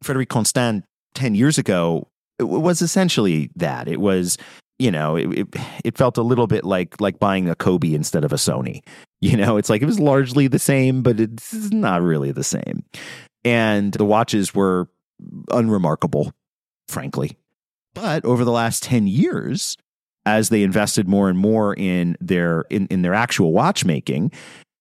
[0.04, 0.86] Frederique Constant
[1.16, 2.08] 10 years ago
[2.40, 3.88] was essentially that.
[3.88, 4.38] It was
[4.80, 5.48] you know, it, it,
[5.84, 8.82] it felt a little bit like like buying a Coby instead of a Sony.
[9.20, 12.84] You know, it's like it was largely the same, but it's not really the same
[13.48, 14.90] and the watches were
[15.52, 16.34] unremarkable,
[16.90, 17.38] frankly.
[17.94, 19.78] But over the last 10 years,
[20.26, 24.34] as they invested more and more in their in, in their actual watchmaking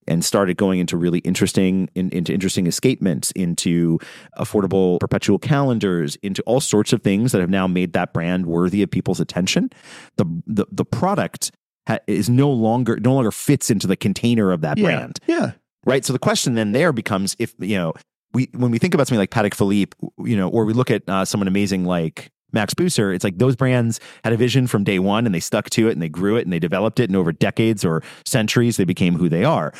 [0.09, 4.01] and started going into really interesting in, into interesting escapements into
[4.37, 8.83] affordable perpetual calendars into all sorts of things that have now made that brand worthy
[8.83, 9.71] of people's attention
[10.17, 11.53] the the, the product
[11.87, 14.85] ha- is no longer no longer fits into the container of that yeah.
[14.85, 15.53] brand yeah
[15.85, 17.95] right so the question then there becomes if you know
[18.37, 21.03] we when we think about something like Patek Philippe, you know, or we look at
[21.09, 24.99] uh, someone amazing like Max Büsser, it's like those brands had a vision from day
[24.99, 27.17] one and they stuck to it and they grew it and they developed it and
[27.17, 29.73] over decades or centuries they became who they are.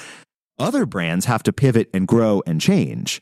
[0.59, 3.21] Other brands have to pivot and grow and change.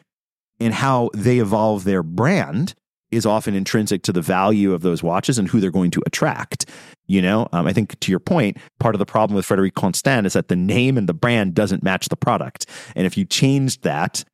[0.61, 2.75] And how they evolve their brand
[3.11, 6.70] is often intrinsic to the value of those watches and who they're going to attract.
[7.07, 10.27] You know, um, I think to your point, part of the problem with Frederique Constant
[10.27, 12.66] is that the name and the brand doesn't match the product.
[12.94, 14.25] And if you changed that,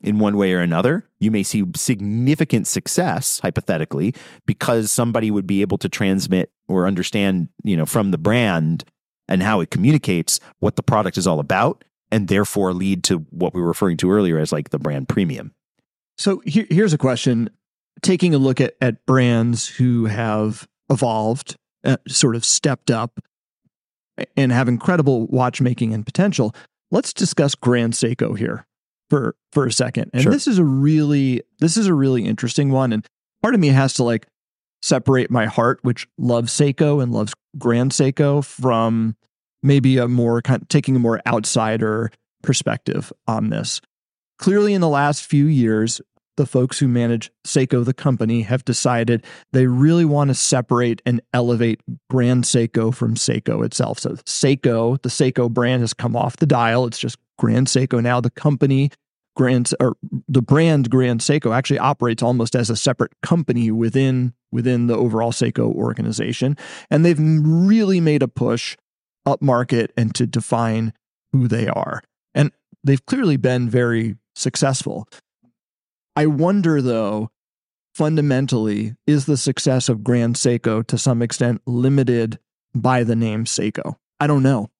[0.00, 1.04] in one way or another.
[1.18, 4.14] You may see significant success, hypothetically,
[4.46, 8.84] because somebody would be able to transmit or understand, you know, from the brand
[9.28, 13.54] and how it communicates what the product is all about, and therefore lead to what
[13.54, 15.52] we were referring to earlier as like the brand premium.
[16.16, 17.50] So here, here's a question:
[18.02, 23.20] taking a look at at brands who have evolved, uh, sort of stepped up,
[24.36, 26.54] and have incredible watchmaking and potential.
[26.90, 28.66] Let's discuss Grand Seiko here
[29.10, 30.10] for for a second.
[30.12, 30.32] And sure.
[30.32, 33.04] this is a really this is a really interesting one and
[33.42, 34.26] part of me has to like
[34.82, 39.16] separate my heart which loves Seiko and loves Grand Seiko from
[39.62, 42.10] maybe a more kind of taking a more outsider
[42.42, 43.80] perspective on this.
[44.38, 46.00] Clearly in the last few years
[46.38, 51.20] the folks who manage Seiko, the company, have decided they really want to separate and
[51.34, 53.98] elevate Grand Seiko from Seiko itself.
[53.98, 56.86] So, Seiko, the Seiko brand, has come off the dial.
[56.86, 58.20] It's just Grand Seiko now.
[58.20, 58.90] The company,
[59.36, 59.96] Grand or
[60.28, 65.32] the brand Grand Seiko, actually operates almost as a separate company within within the overall
[65.32, 66.56] Seiko organization,
[66.90, 68.76] and they've really made a push
[69.26, 70.92] up market and to define
[71.32, 72.02] who they are.
[72.34, 72.50] And
[72.82, 75.06] they've clearly been very successful.
[76.16, 77.30] I wonder though,
[77.94, 82.38] fundamentally, is the success of Grand Seiko to some extent limited
[82.74, 83.96] by the name Seiko?
[84.18, 84.70] I don't know.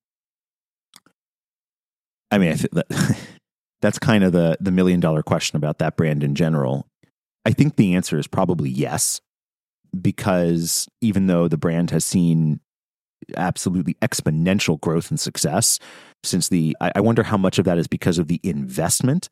[2.30, 3.18] I mean, I that
[3.82, 6.88] that's kind of the the million dollar question about that brand in general.
[7.44, 9.20] I think the answer is probably yes,
[9.98, 12.60] because even though the brand has seen
[13.36, 15.78] absolutely exponential growth and success
[16.24, 19.28] since the, I, I wonder how much of that is because of the investment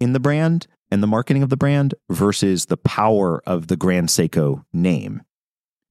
[0.00, 4.08] in the brand and the marketing of the brand versus the power of the Grand
[4.08, 5.22] Seiko name?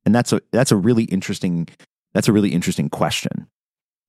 [0.06, 1.68] And that's a that's a really interesting
[2.14, 3.48] that's a really interesting question.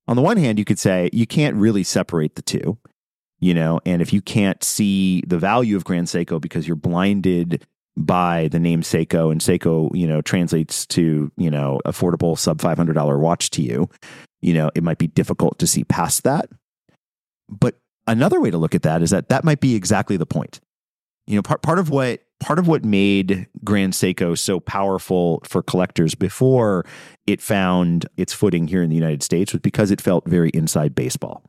[0.07, 2.77] On the one hand, you could say you can't really separate the two,
[3.39, 7.65] you know, and if you can't see the value of Grand Seiko because you're blinded
[7.95, 13.19] by the name Seiko and Seiko, you know, translates to, you know, affordable sub $500
[13.19, 13.89] watch to you,
[14.41, 16.49] you know, it might be difficult to see past that.
[17.47, 17.75] But
[18.07, 20.59] another way to look at that is that that might be exactly the point
[21.27, 25.63] you know part part of what part of what made Grand Seiko so powerful for
[25.63, 26.85] collectors before
[27.25, 30.95] it found its footing here in the United States was because it felt very inside
[30.95, 31.43] baseball.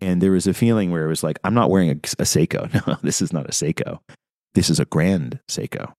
[0.00, 2.68] And there was a feeling where it was like, I'm not wearing a, a Seiko.
[2.86, 4.00] No, this is not a Seiko.
[4.54, 5.92] This is a Grand Seiko.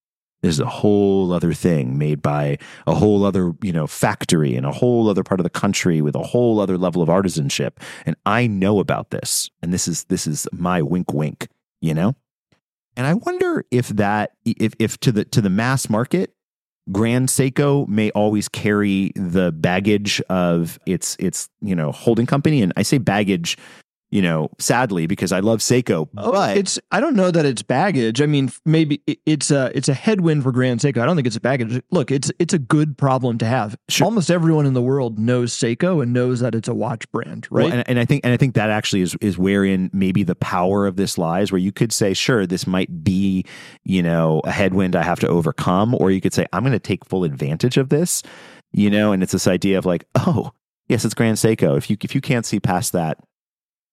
[0.44, 4.66] This is a whole other thing made by a whole other, you know, factory in
[4.66, 7.78] a whole other part of the country with a whole other level of artisanship.
[8.06, 9.50] And I know about this.
[9.62, 11.48] And this is this is my wink wink,
[11.82, 12.16] you know?
[12.96, 16.34] And I wonder if that if if to the to the mass market,
[16.92, 22.74] Grand Seiko may always carry the baggage of its its you know holding company, and
[22.76, 23.58] I say baggage
[24.14, 26.08] you know, sadly, because I love Seiko.
[26.18, 28.22] Oh, but it's I don't know that it's baggage.
[28.22, 31.02] I mean, maybe it's a it's a headwind for Grand Seiko.
[31.02, 31.82] I don't think it's a baggage.
[31.90, 33.76] Look, it's it's a good problem to have.
[33.90, 34.06] Sure.
[34.06, 37.64] Almost everyone in the world knows Seiko and knows that it's a watch brand, right?
[37.64, 40.36] Well, and, and I think and I think that actually is is wherein maybe the
[40.36, 43.44] power of this lies, where you could say, sure, this might be,
[43.84, 46.78] you know, a headwind I have to overcome, or you could say, I'm going to
[46.78, 48.22] take full advantage of this,
[48.74, 50.52] you know, and it's this idea of like, oh,
[50.88, 51.76] yes, it's Grand Seiko.
[51.80, 53.18] If you if you can't see past that,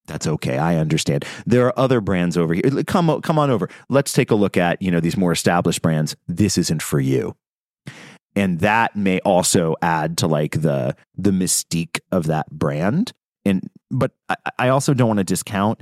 [0.07, 0.57] that's okay.
[0.57, 1.25] I understand.
[1.45, 2.83] There are other brands over here.
[2.85, 3.69] Come come on over.
[3.89, 6.15] Let's take a look at you know these more established brands.
[6.27, 7.35] This isn't for you
[8.35, 13.11] and that may also add to like the the mystique of that brand
[13.45, 15.81] and but i, I also don't want to discount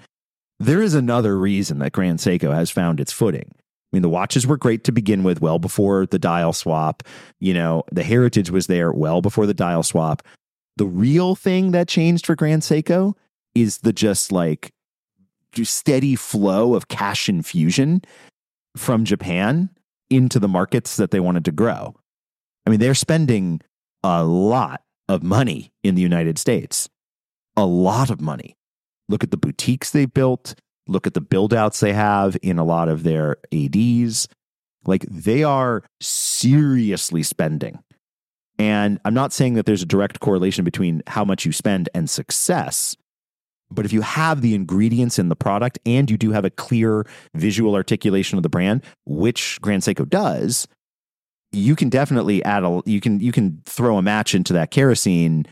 [0.60, 4.48] there is another reason that grand seiko has found its footing i mean the watches
[4.48, 7.04] were great to begin with well before the dial swap
[7.40, 10.24] you know the heritage was there well before the dial swap
[10.78, 13.14] the real thing that changed for grand seiko
[13.56, 14.72] is the just like
[15.64, 18.02] steady flow of cash infusion
[18.78, 19.70] from japan
[20.10, 21.94] into the markets that they wanted to grow
[22.70, 23.62] I mean, they're spending
[24.04, 26.88] a lot of money in the United States,
[27.58, 28.58] a lot of money.
[29.08, 30.54] Look at the boutiques they built,
[30.88, 34.28] look at the build outs they have in a lot of their ADs.
[34.86, 37.80] Like they are seriously spending.
[38.60, 42.08] And I'm not saying that there's a direct correlation between how much you spend and
[42.08, 42.96] success.
[43.72, 47.06] But if you have the ingredients in the product and you do have a clear
[47.36, 50.68] visual articulation of the brand, which Grand Seiko does,
[51.52, 55.46] you can definitely add a you can you can throw a match into that kerosene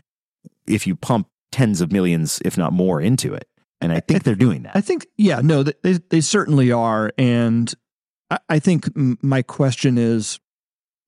[0.66, 3.48] if you pump tens of millions if not more into it.
[3.80, 4.74] And i think they're doing that.
[4.74, 7.72] I think, yeah, no, they they certainly are, and
[8.30, 10.40] I, I think my question is,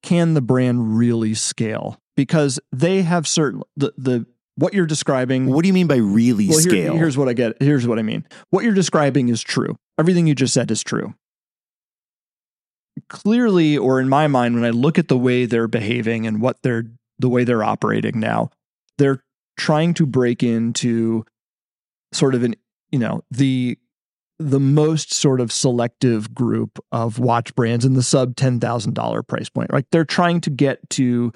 [0.05, 1.99] can the brand really scale?
[2.17, 5.47] Because they have certain the the what you're describing.
[5.47, 7.61] what do you mean by really well, here- scale here's what I get.
[7.61, 8.27] Here's what I mean.
[8.51, 9.77] What you're describing is true.
[9.99, 11.15] Everything you just said is true.
[13.09, 16.59] Clearly, or in my mind, when I look at the way they're behaving and what
[16.63, 16.85] they're
[17.19, 18.51] the way they're operating now,
[18.99, 19.23] they're
[19.57, 21.25] trying to break into
[22.13, 22.55] sort of an
[22.91, 23.79] you know the
[24.39, 29.71] the most sort of selective group of watch brands in the sub $10,000 price point.
[29.71, 31.31] Like they're trying to get to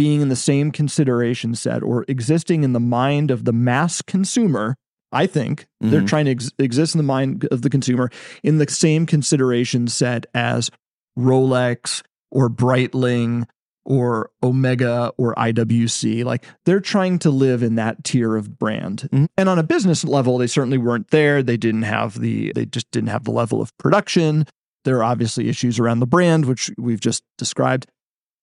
[0.00, 4.74] being in the same consideration set or existing in the mind of the mass consumer.
[5.12, 6.06] I think they're Mhm.
[6.08, 8.08] trying to ex- exist in the mind of the consumer
[8.42, 10.70] in the same consideration set as
[11.18, 13.44] Rolex or Breitling
[13.84, 16.24] or Omega or IWC.
[16.24, 19.08] Like they're trying to live in that tier of brand.
[19.12, 19.26] Mhm.
[19.36, 21.42] And on a business level, they certainly weren't there.
[21.42, 24.46] They didn't have the, they just didn't have the level of production.
[24.84, 27.86] There are obviously issues around the brand, which we've just described.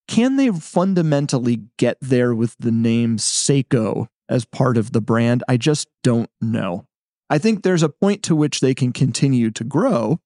[0.07, 5.43] Can they fundamentally get there with the name Seiko as part of the brand?
[5.47, 6.85] I just don't know.
[7.29, 10.19] I think there's a point to which they can continue to grow,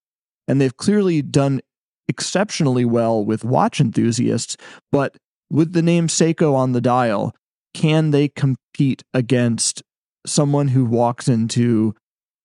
[0.47, 1.61] and they've clearly done
[2.07, 4.55] exceptionally well with watch enthusiasts.
[4.91, 5.17] But
[5.49, 7.33] with the name Seiko on the dial,
[7.73, 9.81] can they compete against
[10.25, 11.95] someone who walks into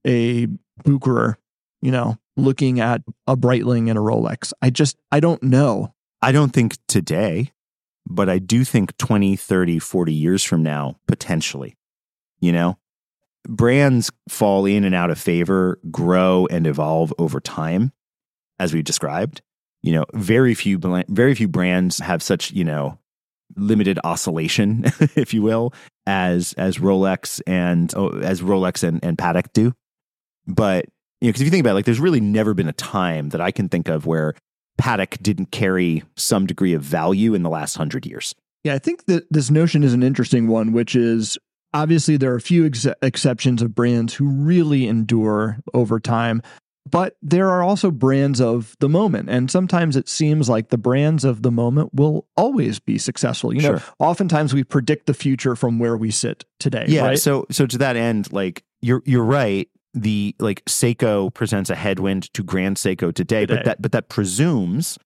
[0.06, 0.46] a
[0.84, 1.34] Bucherer,
[1.82, 4.52] you know, looking at a Breitling and a Rolex?
[4.62, 5.92] I just, I don't know.
[6.22, 7.52] I don't think today
[8.08, 11.76] but i do think 20 30 40 years from now potentially
[12.40, 12.78] you know?
[13.48, 17.92] Brands fall in and out of favor grow and evolve over time
[18.58, 19.40] as we've described.
[19.82, 22.98] You know very few very few brands have such you know
[23.54, 25.72] limited oscillation if you will
[26.06, 29.74] as as rolex and oh, as rolex and, and patek do.
[30.48, 30.86] But
[31.20, 33.30] you know because if you think about it like there's really never been a time
[33.30, 34.34] that i can think of where
[34.80, 38.34] patek didn't carry some degree of value in the last hundred years
[38.64, 41.38] Yeah, I think that this notion is an interesting one, which is
[41.72, 46.42] obviously there are a few ex- exceptions of brands who really endure over time,
[46.88, 49.28] but there are also brands of the moment.
[49.28, 53.52] And sometimes it seems like the brands of the moment will always be successful.
[53.54, 53.82] You know, Sure.
[53.98, 56.86] oftentimes we predict the future from where we sit today.
[56.88, 57.06] Yeah.
[57.06, 57.18] Right?
[57.18, 59.68] So so to that end, like you're you're right.
[59.96, 63.56] The like Seiko presents a headwind to Grand Seiko today, Today.
[63.56, 64.98] but that but that presumes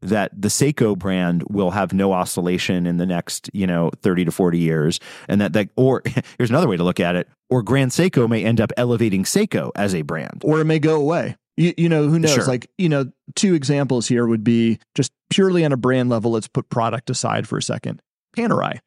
[0.00, 4.30] that the Seiko brand will have no oscillation in the next, you know, 30 to
[4.30, 5.00] 40 years.
[5.28, 6.02] And that that or
[6.38, 9.72] here's another way to look at it, or Grand Seiko may end up elevating Seiko
[9.74, 10.42] as a brand.
[10.44, 11.36] or it may go away.
[11.56, 12.34] You, you know, who knows?
[12.34, 12.46] Sure.
[12.46, 16.30] Like, you know, two examples here would be just purely on a brand level.
[16.30, 18.00] Let's put product aside for a second.
[18.36, 18.78] Panerai.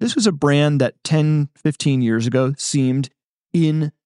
[0.00, 3.10] This was a brand that 10, 15 years ago seemed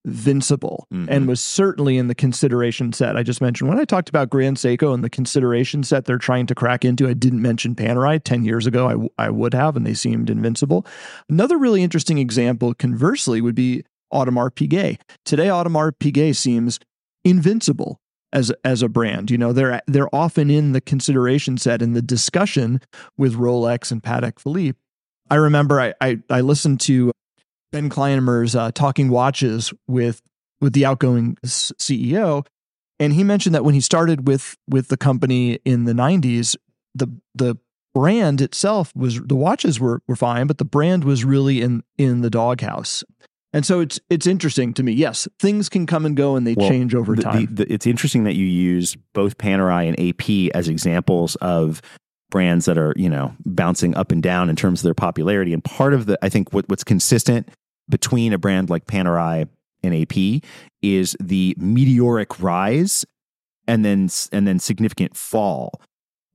[0.05, 1.07] invincible Mhm.
[1.09, 3.15] and was certainly in the consideration set.
[3.15, 6.47] I just mentioned when I talked about Grand Seiko and the consideration set they're trying
[6.47, 8.21] to crack into, I didn't mention Panerai.
[8.23, 10.85] 10 years ago, I, w- I would have, and they seemed invincible.
[11.29, 13.83] Another really interesting example, conversely, would be
[14.13, 14.97] Audemars Piguet.
[15.25, 16.79] Today, Audemars Piguet seems
[17.23, 17.99] invincible
[18.33, 19.29] as as a brand.
[19.29, 22.81] You know, they're they're often in the consideration set in the discussion
[23.17, 24.77] with Rolex and Patek Philippe.
[25.29, 27.11] I remember I I, I listened to
[27.71, 30.21] Ben Clymer's uh, Talking Watches with
[30.59, 32.45] with the outgoing CEO,
[32.99, 36.55] and he mentioned that when he started with with the company in the '90s,
[36.95, 37.55] the the
[37.93, 42.21] brand itself was the watches were were fine, but the brand was really in in
[42.21, 43.03] the doghouse.
[43.53, 44.93] And so it's it's interesting to me.
[44.93, 47.45] Yes, things can come and go and they Well, change over the- time.
[47.47, 51.81] the- the- it's interesting that you use both Panerai and AP as examples of
[52.29, 55.51] brands that are, you know, bouncing up and down in terms of their popularity.
[55.53, 57.49] And part of the, I think, what, what's consistent
[57.91, 59.47] between a brand like Panerai
[59.83, 60.43] and AP
[60.81, 63.05] is the meteoric rise
[63.67, 65.79] and then and then significant fall.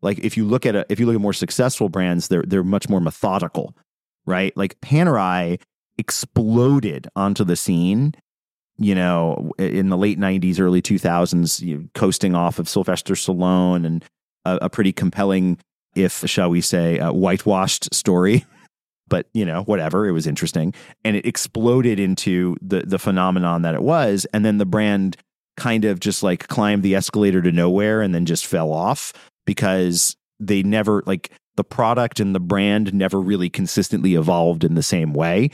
[0.03, 2.63] Like if you look at a, if you look at more successful brands, they're they're
[2.63, 3.77] much more methodical,
[4.25, 4.57] right?
[4.57, 5.61] Like Panerai
[5.99, 8.15] exploded onto the scene
[8.79, 13.87] you know, in the late 90s, early 2000s, you know, coasting off of Sylvester Stallone
[13.87, 14.05] and
[14.45, 15.59] a, a pretty compelling,
[15.95, 18.45] if, shall we say, uh, whitewashed story.
[19.09, 20.75] But, you know, whatever, it was interesting.
[21.05, 24.27] And it exploded into the, the phenomenon that it was.
[24.33, 25.17] And then the brand
[25.57, 29.13] kind of just like climbed the escalator to nowhere and then just fell off
[29.47, 34.83] because they never, like, the product and the brand never really consistently evolved in the
[34.83, 35.51] same way.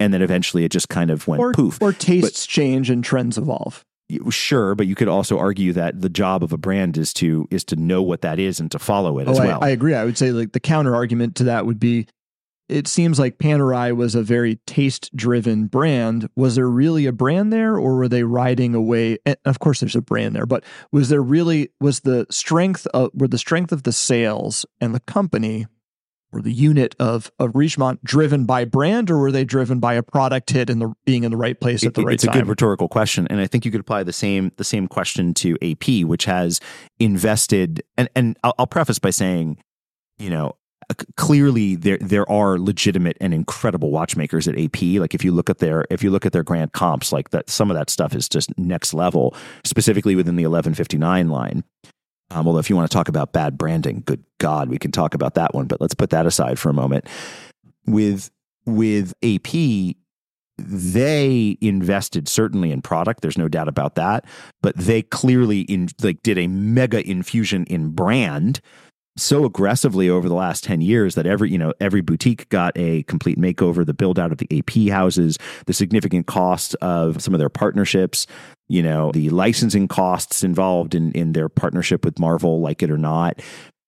[0.00, 3.38] And then eventually it just kind of went or, poof or tastes change and trends
[3.38, 3.84] evolve.
[4.30, 7.64] sure but you could also argue that the job of a brand is to is
[7.64, 9.70] to know what that is and to follow it oh, as oh, well I, I
[9.70, 9.94] agree.
[9.94, 12.08] I would say like the counter argument to that would be
[12.72, 16.28] it seems like Panerai was a very taste driven brand.
[16.34, 19.18] Was there really a brand there or were they riding away?
[19.26, 23.10] And of course there's a brand there, but was there really was the strength of
[23.14, 25.66] were the strength of the sales and the company
[26.32, 30.02] or the unit of of Richemont driven by brand or were they driven by a
[30.02, 32.30] product hit and the being in the right place at the It- right it's time?
[32.30, 34.88] It's a good rhetorical question and i think you could apply the same the same
[34.88, 36.58] question to ap which has
[36.98, 39.58] invested and and i'll, I'll preface by saying
[40.18, 40.56] you know
[41.16, 45.58] clearly there there are legitimate and incredible watchmakers at AP like if you look at
[45.58, 48.28] their if you look at their grand comps like that some of that stuff is
[48.28, 49.34] just next level
[49.64, 51.64] specifically within the 1159 line.
[52.30, 55.14] Um, although if you want to talk about bad branding good god we can talk
[55.14, 57.06] about that one but let's put that aside for a moment.
[57.86, 58.30] With
[58.64, 59.96] with AP
[60.58, 64.24] they invested certainly in product there's no doubt about that
[64.62, 68.60] but they clearly in like did a mega infusion in brand
[69.16, 73.02] so aggressively over the last 10 years that every you know every boutique got a
[73.04, 77.38] complete makeover the build out of the AP houses the significant cost of some of
[77.38, 78.26] their partnerships
[78.72, 82.96] you know the licensing costs involved in in their partnership with Marvel like it or
[82.96, 83.40] not.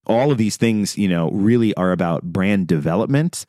[0.07, 3.47] All of these things you know really are about brand development.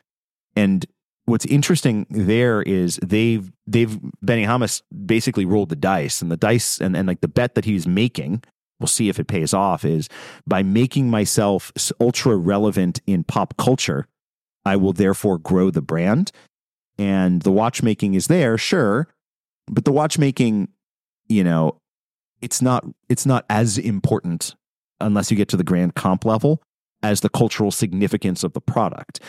[0.56, 0.86] And
[1.26, 6.96] what's interesting there is they've they've Bennahmias basically rolled the dice and the dice and,
[6.96, 8.42] and like the bet that he's making
[8.80, 10.10] we'll see if it pays off is
[10.46, 14.08] by making myself ultra relevant in pop culture
[14.66, 16.32] I will therefore grow the brand.
[16.98, 19.08] And the watchmaking is there sure
[19.68, 20.70] but the watchmaking
[21.28, 21.78] you know
[22.42, 24.56] it's not it's not as important
[25.02, 26.62] unless you get to the grand comp level
[27.04, 29.20] as the cultural significance of the product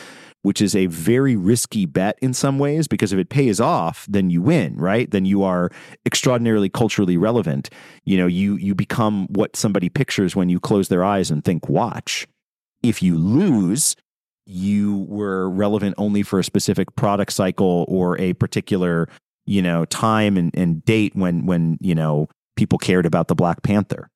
[0.47, 4.31] which is a very risky bet in some ways because if it pays off then
[4.31, 5.11] you win right?
[5.11, 5.73] Then you are
[6.07, 7.69] extraordinarily culturally relevant.
[8.05, 11.69] You know you you become what somebody pictures when you close their eyes and think
[11.69, 12.29] watch.
[12.85, 13.97] If you lose
[14.47, 19.09] you were relevant only for a specific product cycle or a particular
[19.47, 23.65] you know time and, and date when when you know people cared about the black
[23.65, 24.09] panther.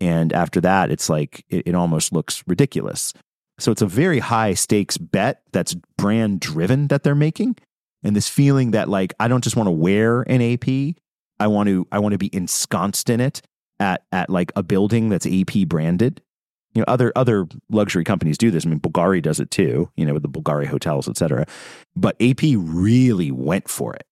[0.00, 3.12] And after that it's like it, it almost looks ridiculous
[3.58, 7.56] so it's a very high stakes bet that's brand driven that they're making.
[8.02, 10.96] And this feeling that like I don't just want to wear an AP,
[11.40, 13.42] I want to I want to be ensconced in it
[13.80, 16.20] at at like a building that's AP branded.
[16.74, 18.66] You know, other other luxury companies do this.
[18.66, 21.46] I mean, Bulgari does it too, you know, with the Bulgari hotels, et cetera.
[21.96, 24.06] But AP really went for it.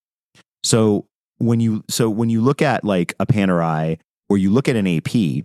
[0.63, 1.07] So
[1.39, 4.87] when you so when you look at like a Panerai or you look at an
[4.87, 5.45] AP,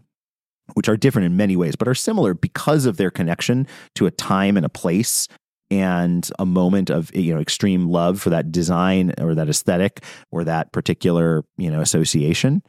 [0.74, 4.12] which are different in many ways, but are similar because of their connection to a
[4.12, 5.28] time and a place
[5.70, 10.44] and a moment of you know extreme love for that design or that aesthetic or
[10.44, 12.62] that particular you know association.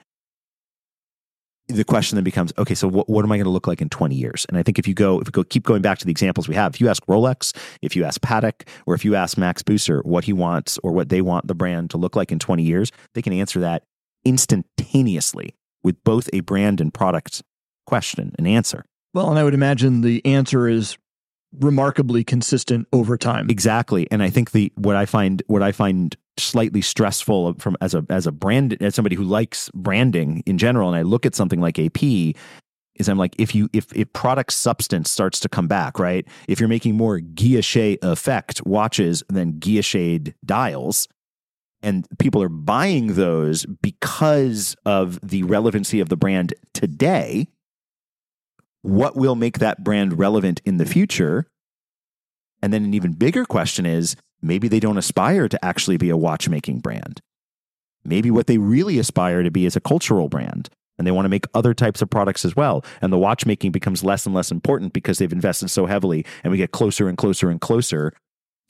[1.69, 3.91] The question then becomes okay so what, what am i going to look like in
[3.91, 4.47] 20 years?
[4.49, 6.49] And i think if you go if you go keep going back to the examples
[6.49, 9.63] we have if you ask rolex if you ask patek or if you ask max
[9.63, 12.63] Büsser what he wants or what they want the brand to look like in 20
[12.63, 13.85] years they can answer that
[14.25, 17.43] instantaneously with both a brand and product
[17.89, 18.85] question and answer.
[19.15, 20.99] Well and i would imagine the answer is
[21.59, 23.49] remarkably consistent over time.
[23.49, 24.07] Exactly.
[24.11, 28.05] And i think the what i find what i find slightly stressful from as a
[28.11, 31.61] as a brand as somebody who likes branding in general and I look at something
[31.61, 32.03] like AP
[32.95, 36.27] is I'm like if you if if product substance starts to come back, right?
[36.49, 41.09] If you're making more guilloche effect watches than guilloche dials
[41.83, 47.49] and people are buying those because of the relevancy of the brand today,
[48.83, 51.47] what will make that brand relevant in the future?
[52.63, 56.17] And then an even bigger question is Maybe they don't aspire to actually be a
[56.17, 57.21] watchmaking brand.
[58.05, 61.31] Maybe what they really aspire to be is a cultural brand and they want to
[61.31, 62.85] make other types of products as well.
[63.01, 66.57] And the watchmaking becomes less and less important because they've invested so heavily and we
[66.57, 68.13] get closer and closer and closer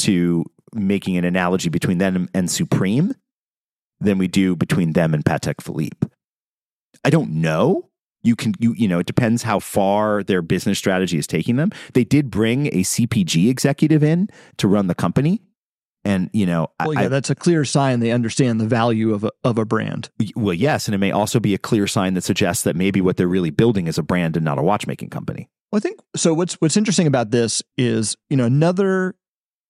[0.01, 3.15] to making an analogy between them and Supreme
[4.01, 6.09] than we do between them and Patek Philippe.
[7.05, 7.89] I don't know.
[8.23, 11.71] You can you you know it depends how far their business strategy is taking them.
[11.95, 15.41] They did bring a CPG executive in to run the company
[16.05, 19.25] and you know, well, yeah, I, that's a clear sign they understand the value of
[19.25, 20.11] a, of a brand.
[20.35, 23.19] Well, yes, and it may also be a clear sign that suggests that maybe what
[23.19, 25.51] they're really building is a brand and not a watchmaking company.
[25.71, 26.33] Well, I think so.
[26.33, 29.17] What's what's interesting about this is you know another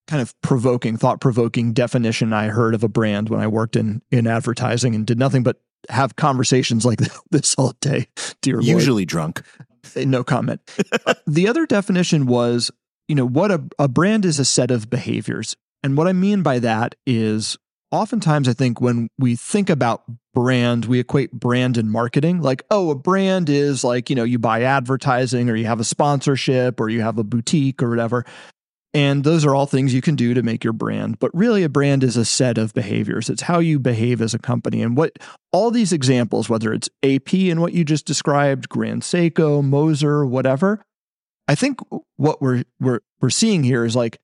[0.06, 4.02] kind of provoking, thought provoking definition I heard of a brand when I worked in
[4.10, 7.00] in advertising and did nothing but have conversations like
[7.30, 8.08] this all day.
[8.42, 9.08] Dear usually Lord.
[9.08, 9.42] drunk.
[9.96, 10.60] No comment.
[11.26, 12.70] the other definition was
[13.06, 16.42] you know what a, a brand is a set of behaviors and what I mean
[16.42, 17.56] by that is
[17.90, 20.02] oftentimes I think when we think about
[20.34, 22.42] brand, we equate brand and marketing.
[22.42, 25.84] Like, oh, a brand is like, you know, you buy advertising or you have a
[25.84, 28.24] sponsorship or you have a boutique or whatever.
[28.94, 31.18] And those are all things you can do to make your brand.
[31.18, 33.28] But really, a brand is a set of behaviors.
[33.28, 34.82] It's how you behave as a company.
[34.82, 35.18] And what
[35.52, 40.82] all these examples, whether it's AP and what you just described, Grand Seiko, Moser, whatever,
[41.46, 41.80] I think
[42.16, 44.18] what we're we're we're seeing here is like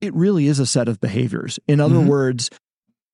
[0.00, 1.58] it really is a set of behaviors.
[1.66, 2.08] In other mm-hmm.
[2.08, 2.50] words,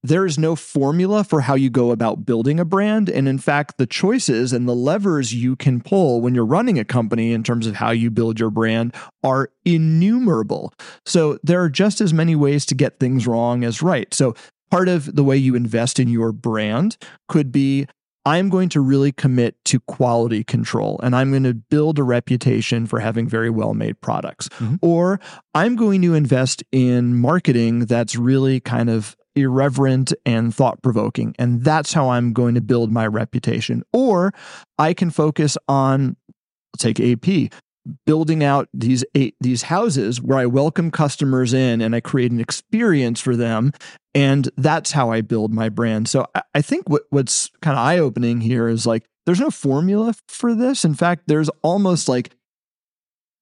[0.03, 3.09] there is no formula for how you go about building a brand.
[3.09, 6.85] And in fact, the choices and the levers you can pull when you're running a
[6.85, 8.95] company in terms of how you build your brand
[9.25, 10.73] are innumerable.
[11.05, 14.13] So there are just as many ways to get things wrong as right.
[14.15, 14.35] So
[14.71, 16.97] part of the way you invest in your brand
[17.29, 17.87] could be
[18.27, 22.87] I'm going to really commit to quality control and I'm going to build a reputation
[22.87, 24.49] for having very well made products.
[24.49, 24.75] Mm-hmm.
[24.83, 25.21] Or
[25.55, 31.35] I'm going to invest in marketing that's really kind of irreverent and thought provoking.
[31.39, 33.83] And that's how I'm going to build my reputation.
[33.93, 34.33] Or
[34.79, 36.17] I can focus on,
[36.79, 37.53] take AP,
[38.05, 42.41] building out these eight these houses where I welcome customers in and I create an
[42.41, 43.73] experience for them.
[44.15, 46.09] And that's how I build my brand.
[46.09, 49.51] So I, I think what, what's kind of eye opening here is like there's no
[49.51, 50.85] formula for this.
[50.85, 52.31] In fact, there's almost like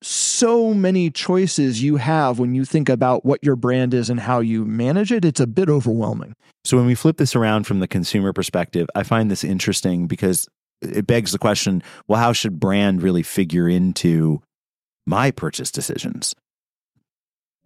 [0.05, 4.41] so many choices you have when you think about what your brand is and how
[4.41, 5.25] you manage it.
[5.25, 6.35] It's a bit overwhelming.
[6.65, 10.47] So when we flip this around from the consumer perspective, I find this interesting because
[10.83, 14.43] it begs the question well, how should brand really figure into
[15.07, 16.35] my purchase decisions?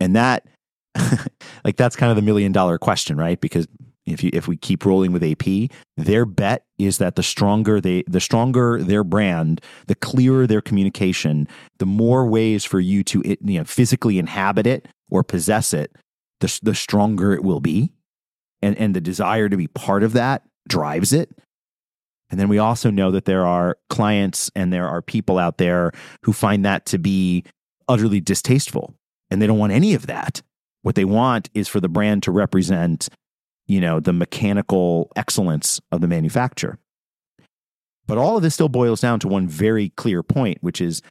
[0.00, 0.46] And that,
[1.64, 3.40] like, that's kind of the million dollar question, right?
[3.40, 3.66] Because
[4.10, 8.04] if you if we keep rolling with AP, their bet is that the stronger they
[8.06, 11.48] the stronger their brand, the clearer their communication,
[11.78, 15.94] the more ways for you to you know physically inhabit it or possess it,
[16.40, 17.92] the the stronger it will be,
[18.62, 21.30] and and the desire to be part of that drives it.
[22.30, 25.92] And then we also know that there are clients and there are people out there
[26.24, 27.44] who find that to be
[27.88, 28.94] utterly distasteful
[29.30, 30.42] and they don't want any of that.
[30.82, 33.08] What they want is for the brand to represent,
[33.68, 36.78] you know, the mechanical excellence of the manufacture.
[38.06, 41.02] But all of this still boils down to one very clear point, which is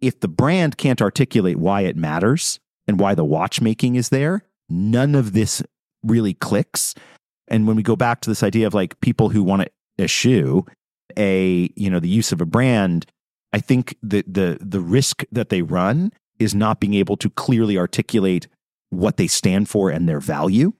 [0.00, 5.14] if the brand can't articulate why it matters and why the watchmaking is there, none
[5.14, 5.62] of this
[6.02, 6.94] really clicks.
[7.48, 9.70] And when we go back to this idea of like people who want to
[10.02, 10.64] eschew
[11.16, 13.06] a you know the use of a brand
[13.52, 17.76] i think the the the risk that they run is not being able to clearly
[17.76, 18.46] articulate
[18.90, 20.72] what they stand for and their value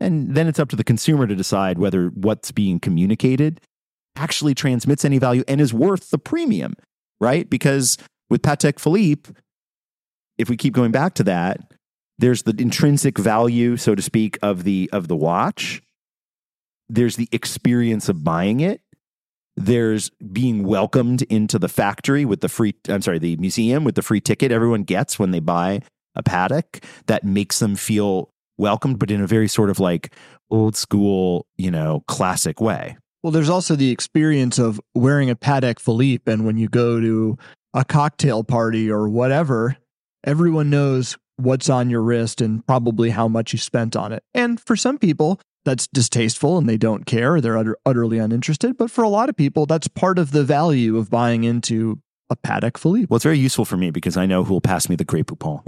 [0.00, 3.60] and then it's up to the consumer to decide whether what's being communicated
[4.16, 6.74] actually transmits any value and is worth the premium
[7.20, 7.48] right?
[7.50, 7.98] Because
[8.30, 9.30] with Patek Philippe
[10.36, 11.72] if we keep going back to that
[12.18, 15.82] there's the intrinsic value so to speak of the of the watch.
[16.88, 18.80] There's the experience of buying it,
[19.56, 24.02] There's being welcomed into the factory with the free, I'm sorry, the museum with the
[24.02, 25.82] free ticket everyone gets when they buy
[26.14, 30.14] a Patek that makes them feel welcomed, but in a very sort of like
[30.50, 32.96] old school, you know, classic way.
[33.22, 37.36] Well, there's also the experience of wearing a Patek Philippe, and when you go to
[37.74, 39.76] a cocktail party or whatever,
[40.24, 44.22] everyone knows what's on your wrist and probably how much you spent on it.
[44.34, 48.76] And for some people, that's distasteful and they don't care, they're utter, utterly uninterested.
[48.76, 52.00] But for a lot of people, that's part of the value of buying into
[52.30, 53.06] a Patek Philippe.
[53.08, 55.22] Well, it's very useful for me because I know who will pass me the Grey
[55.22, 55.62] Poupon.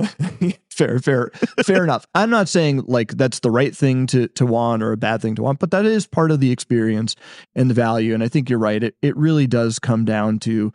[0.70, 1.30] fair, fair,
[1.64, 2.06] fair enough.
[2.14, 5.34] I'm not saying like that's the right thing to to want or a bad thing
[5.36, 7.16] to want, but that is part of the experience
[7.54, 8.14] and the value.
[8.14, 8.82] And I think you're right.
[8.82, 10.72] It it really does come down to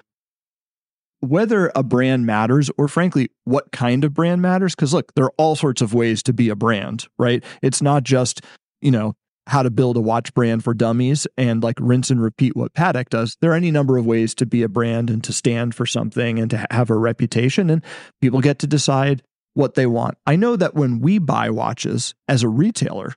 [1.21, 5.33] whether a brand matters or frankly what kind of brand matters because look there are
[5.37, 8.41] all sorts of ways to be a brand right it's not just
[8.81, 9.15] you know
[9.47, 13.09] how to build a watch brand for dummies and like rinse and repeat what Patek
[13.09, 13.37] does.
[13.41, 16.39] There are any number of ways to be a brand and to stand for something
[16.39, 17.83] and to have a reputation, and
[18.21, 19.21] people get to decide
[19.53, 20.17] what they want.
[20.25, 23.13] I know that when we buy watches as a retailer,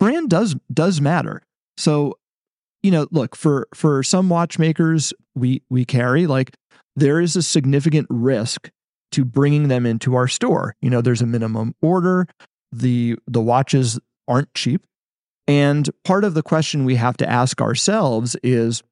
[0.00, 1.42] brand does does matter.
[1.76, 2.18] So,
[2.82, 6.56] you know, look for for some watchmakers we we carry like
[6.96, 8.70] there is a significant risk
[9.12, 10.74] to bringing them into our store.
[10.82, 12.26] You know, there's a minimum order.
[12.72, 14.82] The the watches aren't cheap
[15.46, 18.82] and part of the question we have to ask ourselves is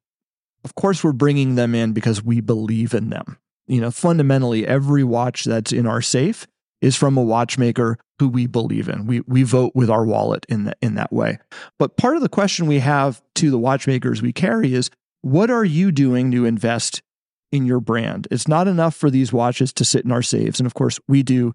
[0.63, 3.37] of course, we're bringing them in because we believe in them.
[3.67, 6.45] You know, fundamentally, every watch that's in our safe
[6.81, 9.07] is from a watchmaker who we believe in.
[9.07, 11.39] We, we vote with our wallet in, the, in that way.
[11.79, 14.89] But part of the question we have to the watchmakers we carry is
[15.21, 17.01] what are you doing to invest
[17.51, 18.27] in your brand?
[18.31, 20.59] It's not enough for these watches to sit in our safes.
[20.59, 21.53] And of course, we do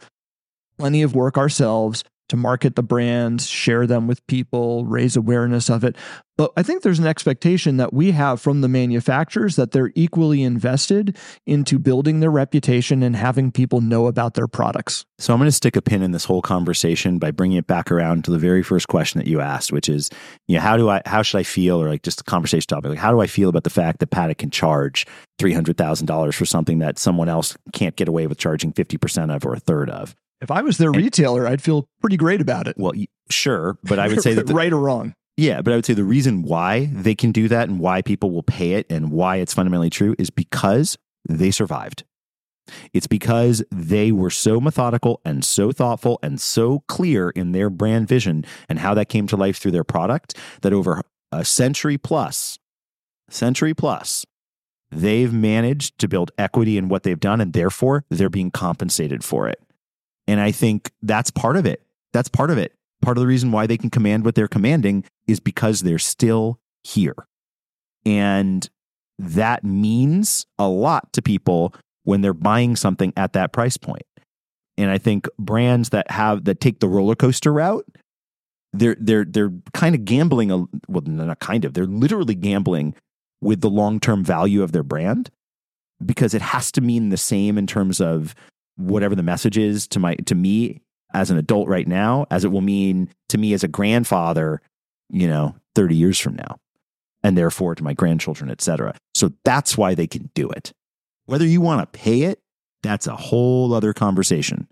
[0.79, 5.85] plenty of work ourselves to market the brands, share them with people, raise awareness of
[5.85, 5.97] it.
[6.37, 10.43] But I think there's an expectation that we have from the manufacturers that they're equally
[10.43, 11.17] invested
[11.47, 15.07] into building their reputation and having people know about their products.
[15.19, 17.91] So I'm going to stick a pin in this whole conversation by bringing it back
[17.91, 20.11] around to the very first question that you asked, which is,
[20.47, 22.91] you know, how do I, how should I feel, or like just a conversation topic,
[22.91, 25.07] like how do I feel about the fact that Patek can charge
[25.39, 28.99] three hundred thousand dollars for something that someone else can't get away with charging fifty
[28.99, 30.15] percent of or a third of?
[30.41, 32.77] If I was their and, retailer, I'd feel pretty great about it.
[32.79, 32.93] Well,
[33.31, 35.15] sure, but I would say that the, right or wrong.
[35.37, 38.31] Yeah, but I would say the reason why they can do that and why people
[38.31, 40.97] will pay it and why it's fundamentally true is because
[41.29, 42.05] they survived.
[42.93, 48.09] It's because they were so methodical and so thoughtful and so clear in their brand
[48.09, 52.59] vision and how that came to life through their product that over a century plus,
[53.29, 54.25] century plus,
[54.91, 59.49] they've managed to build equity in what they've done and therefore they're being compensated for
[59.49, 59.61] it.
[60.27, 61.83] And I think that's part of it.
[62.13, 62.73] That's part of it.
[63.03, 66.59] Part of the reason why they can command what they're commanding is because they're still
[66.83, 67.15] here.
[68.05, 68.69] And
[69.19, 71.75] that means a lot to people
[72.05, 74.07] when they're buying something at that price point.
[74.79, 77.87] And I think brands that have that take the roller coaster route,
[78.73, 80.59] they're they're they're kind of gambling a
[80.89, 82.95] well not kind of, they're literally gambling
[83.41, 85.31] with the long-term value of their brand
[86.05, 88.35] because it has to mean the same in terms of
[88.77, 90.81] whatever the message is to my to me
[91.15, 94.61] as an adult right now as it will mean to me as a grandfather
[95.09, 96.59] you know 30 years from now
[97.23, 100.73] and therefore to my grandchildren etc so that's why they can do it.
[101.25, 102.41] Whether you want to pay it
[102.83, 104.69] that's a whole other conversation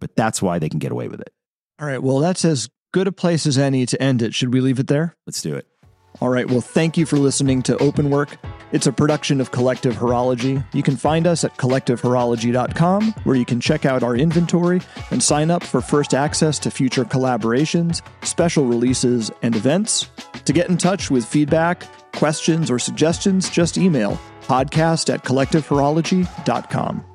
[0.00, 1.32] but that's why they can get away with it.
[1.80, 4.34] All right well that's as good a place as any to end it.
[4.34, 5.16] Should we leave it there?
[5.26, 5.66] Let's do it.
[6.20, 6.48] All right.
[6.48, 8.36] Well, thank you for listening to Openwork.
[8.72, 10.64] It's a production of Collective Horology.
[10.72, 15.50] You can find us at collectivehorology.com, where you can check out our inventory and sign
[15.50, 20.08] up for first access to future collaborations, special releases, and events.
[20.44, 27.09] To get in touch with feedback, questions, or suggestions, just email podcast at collectivehorology.com.